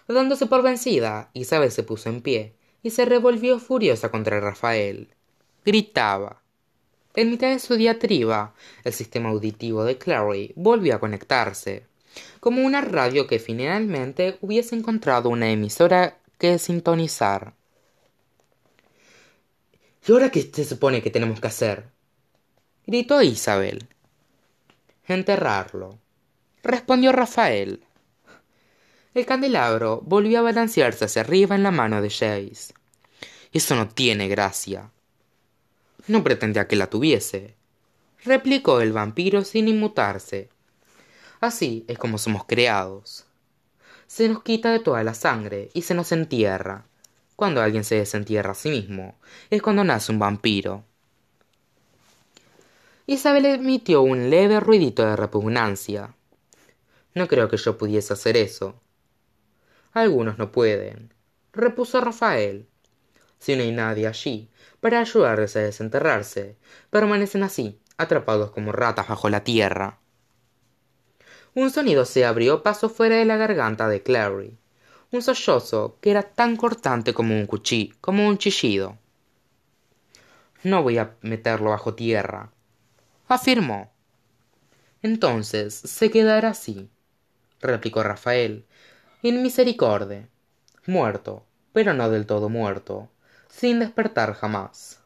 Dándose 0.08 0.46
por 0.46 0.62
vencida, 0.62 1.32
Isabel 1.34 1.72
se 1.72 1.84
puso 1.84 2.08
en 2.08 2.22
pie 2.22 2.54
y 2.82 2.92
se 2.92 3.04
revolvió 3.04 3.60
furiosa 3.60 4.10
contra 4.10 4.40
Rafael. 4.40 5.10
Gritaba. 5.66 6.42
En 7.14 7.30
mitad 7.30 7.50
de 7.50 7.60
su 7.60 7.76
diatriba, 7.76 8.54
el 8.86 8.94
sistema 8.94 9.32
auditivo 9.32 9.84
de 9.84 9.98
Clary 9.98 10.54
volvió 10.56 10.96
a 10.96 11.00
conectarse 11.02 11.91
como 12.40 12.64
una 12.64 12.82
radio 12.82 13.28
que 13.28 13.40
finalmente 13.40 14.38
hubiese 14.42 14.76
encontrado 14.76 15.30
una 15.30 15.52
emisora 15.52 16.18
que 16.38 16.58
sintonizar. 16.58 17.54
¿Y 20.08 20.12
ahora 20.12 20.32
qué 20.32 20.42
se 20.42 20.66
supone 20.66 21.02
que 21.02 21.12
tenemos 21.12 21.40
que 21.40 21.48
hacer? 21.48 21.86
gritó 22.88 23.22
Isabel. 23.22 23.88
Enterrarlo, 25.08 26.00
respondió 26.64 27.12
Rafael. 27.12 27.84
El 29.14 29.26
candelabro 29.26 30.02
volvió 30.04 30.40
a 30.40 30.44
balancearse 30.44 31.06
hacia 31.06 31.22
arriba 31.22 31.56
en 31.56 31.64
la 31.64 31.72
mano 31.72 32.02
de 32.02 32.10
Jace. 32.10 32.74
Eso 33.52 33.76
no 33.76 33.90
tiene 33.90 34.28
gracia. 34.30 34.90
No 36.08 36.24
pretendía 36.24 36.68
que 36.68 36.78
la 36.78 36.90
tuviese. 36.90 37.56
replicó 38.24 38.82
el 38.82 38.94
vampiro 38.94 39.44
sin 39.44 39.68
inmutarse. 39.68 40.50
Así 41.42 41.86
es 41.88 41.98
como 41.98 42.20
somos 42.20 42.46
creados. 42.46 43.26
Se 44.06 44.30
nos 44.30 44.44
quita 44.44 44.72
de 44.72 44.80
toda 44.80 45.04
la 45.04 45.16
sangre 45.16 45.70
y 45.74 45.82
se 45.82 45.96
nos 45.96 46.12
entierra. 46.12 46.86
Cuando 47.36 47.64
alguien 47.64 47.84
se 47.84 47.96
desentierra 47.96 48.52
a 48.52 48.56
sí 48.56 48.70
mismo, 48.70 49.16
es 49.50 49.64
cuando 49.64 49.84
nace 49.84 50.12
un 50.12 50.20
vampiro. 50.20 50.84
Isabel 53.08 53.46
emitió 53.46 54.04
un 54.04 54.30
leve 54.30 54.60
ruidito 54.60 55.04
de 55.04 55.16
repugnancia. 55.16 56.14
No 57.16 57.28
creo 57.28 57.50
que 57.50 57.58
yo 57.58 57.76
pudiese 57.76 58.14
hacer 58.14 58.38
eso. 58.38 58.80
Algunos 59.94 60.38
no 60.38 60.52
pueden, 60.52 61.12
repuso 61.54 62.00
Rafael. 62.02 62.68
Si 63.40 63.56
no 63.56 63.64
hay 63.64 63.72
nadie 63.72 64.06
allí 64.06 64.52
para 64.80 65.00
ayudarles 65.00 65.56
a 65.56 65.62
desenterrarse, 65.62 66.56
permanecen 66.92 67.42
así, 67.42 67.82
atrapados 67.98 68.52
como 68.52 68.72
ratas 68.72 69.08
bajo 69.08 69.28
la 69.28 69.44
tierra. 69.44 70.01
Un 71.54 71.70
sonido 71.70 72.06
se 72.06 72.26
abrió 72.26 72.64
paso 72.64 72.88
fuera 72.88 73.18
de 73.18 73.26
la 73.26 73.36
garganta 73.36 73.90
de 73.90 74.02
Clary, 74.02 74.58
un 75.12 75.22
sollozo 75.22 75.98
que 76.00 76.12
era 76.12 76.24
tan 76.24 76.56
cortante 76.56 77.14
como 77.14 77.36
un 77.36 77.46
cuchillo, 77.46 77.96
como 78.00 78.26
un 78.26 78.38
chillido. 78.38 78.98
No 80.64 80.82
voy 80.82 80.98
a 80.98 81.16
meterlo 81.22 81.72
bajo 81.72 81.94
tierra, 81.94 82.52
afirmó. 83.28 83.92
Entonces 85.02 85.74
se 85.74 86.10
quedará 86.10 86.50
así, 86.50 86.90
replicó 87.60 88.02
Rafael, 88.02 88.66
en 89.22 89.44
misericordia, 89.44 90.30
muerto, 90.86 91.46
pero 91.74 91.94
no 91.94 92.10
del 92.10 92.26
todo 92.26 92.48
muerto, 92.48 93.10
sin 93.50 93.80
despertar 93.80 94.34
jamás. 94.36 95.02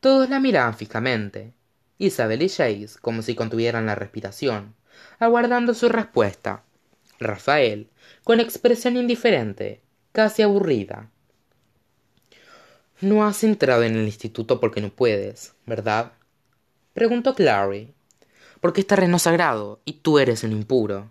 Todos 0.00 0.28
la 0.28 0.38
miraban 0.38 0.76
fijamente, 0.76 1.54
Isabel 1.98 2.42
y 2.42 2.48
Jace 2.48 2.98
como 3.00 3.22
si 3.22 3.34
contuvieran 3.34 3.86
la 3.86 3.94
respiración, 3.94 4.74
aguardando 5.18 5.74
su 5.74 5.88
respuesta. 5.88 6.62
Rafael, 7.18 7.88
con 8.24 8.40
expresión 8.40 8.96
indiferente, 8.96 9.80
casi 10.12 10.42
aburrida. 10.42 11.10
No 13.00 13.26
has 13.26 13.44
entrado 13.44 13.82
en 13.82 13.96
el 13.96 14.04
instituto 14.04 14.60
porque 14.60 14.80
no 14.80 14.90
puedes, 14.90 15.54
¿verdad? 15.66 16.12
preguntó 16.92 17.34
Clary. 17.34 17.92
Porque 18.60 18.80
es 18.80 18.86
terreno 18.86 19.18
sagrado 19.18 19.80
y 19.84 19.94
tú 19.94 20.18
eres 20.18 20.42
un 20.44 20.52
impuro. 20.52 21.10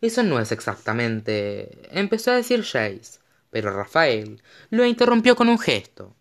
Eso 0.00 0.22
no 0.22 0.40
es 0.40 0.50
exactamente. 0.50 1.88
empezó 1.90 2.32
a 2.32 2.36
decir 2.36 2.62
Jace, 2.64 3.20
pero 3.50 3.72
Rafael 3.72 4.42
lo 4.70 4.84
interrumpió 4.84 5.36
con 5.36 5.48
un 5.48 5.58
gesto. 5.58 6.14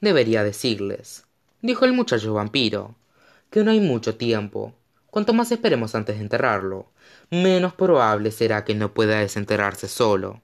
Debería 0.00 0.44
decirles, 0.44 1.25
dijo 1.66 1.84
el 1.84 1.92
muchacho 1.92 2.32
vampiro, 2.32 2.94
que 3.50 3.62
no 3.62 3.70
hay 3.70 3.80
mucho 3.80 4.16
tiempo. 4.16 4.74
Cuanto 5.10 5.34
más 5.34 5.50
esperemos 5.52 5.94
antes 5.94 6.16
de 6.16 6.22
enterrarlo, 6.22 6.90
menos 7.30 7.74
probable 7.74 8.30
será 8.30 8.64
que 8.64 8.74
no 8.74 8.94
pueda 8.94 9.18
desenterrarse 9.18 9.88
solo. 9.88 10.42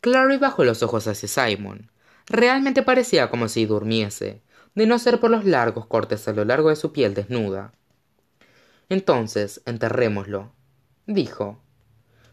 Clary 0.00 0.36
bajó 0.36 0.64
los 0.64 0.82
ojos 0.82 1.06
hacia 1.06 1.28
Simon. 1.28 1.90
Realmente 2.26 2.82
parecía 2.82 3.30
como 3.30 3.48
si 3.48 3.66
durmiese, 3.66 4.42
de 4.74 4.86
no 4.86 4.98
ser 4.98 5.20
por 5.20 5.30
los 5.30 5.44
largos 5.44 5.86
cortes 5.86 6.26
a 6.28 6.32
lo 6.32 6.44
largo 6.44 6.68
de 6.68 6.76
su 6.76 6.92
piel 6.92 7.14
desnuda. 7.14 7.72
Entonces, 8.88 9.62
enterrémoslo, 9.64 10.52
dijo. 11.06 11.58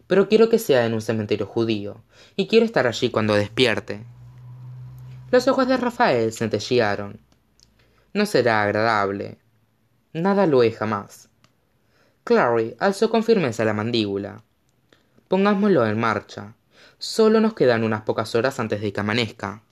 Pero 0.07 0.27
quiero 0.27 0.49
que 0.49 0.59
sea 0.59 0.85
en 0.85 0.93
un 0.93 1.01
cementerio 1.01 1.45
judío, 1.45 2.03
y 2.35 2.47
quiero 2.47 2.65
estar 2.65 2.87
allí 2.87 3.09
cuando 3.09 3.35
despierte. 3.35 4.03
Los 5.31 5.47
ojos 5.47 5.65
de 5.65 5.77
Rafael 5.77 6.33
centellearon. 6.33 7.21
No 8.13 8.25
será 8.25 8.63
agradable. 8.63 9.37
Nada 10.11 10.45
lo 10.45 10.61
es 10.61 10.77
jamás. 10.77 11.29
Clary 12.25 12.75
alzó 12.79 13.09
con 13.09 13.23
firmeza 13.23 13.63
la 13.63 13.73
mandíbula. 13.73 14.43
Pongámoslo 15.29 15.87
en 15.87 15.97
marcha. 15.97 16.55
Solo 16.97 17.39
nos 17.39 17.53
quedan 17.53 17.85
unas 17.85 18.01
pocas 18.01 18.35
horas 18.35 18.59
antes 18.59 18.81
de 18.81 18.91
que 18.91 18.99
amanezca. 18.99 19.63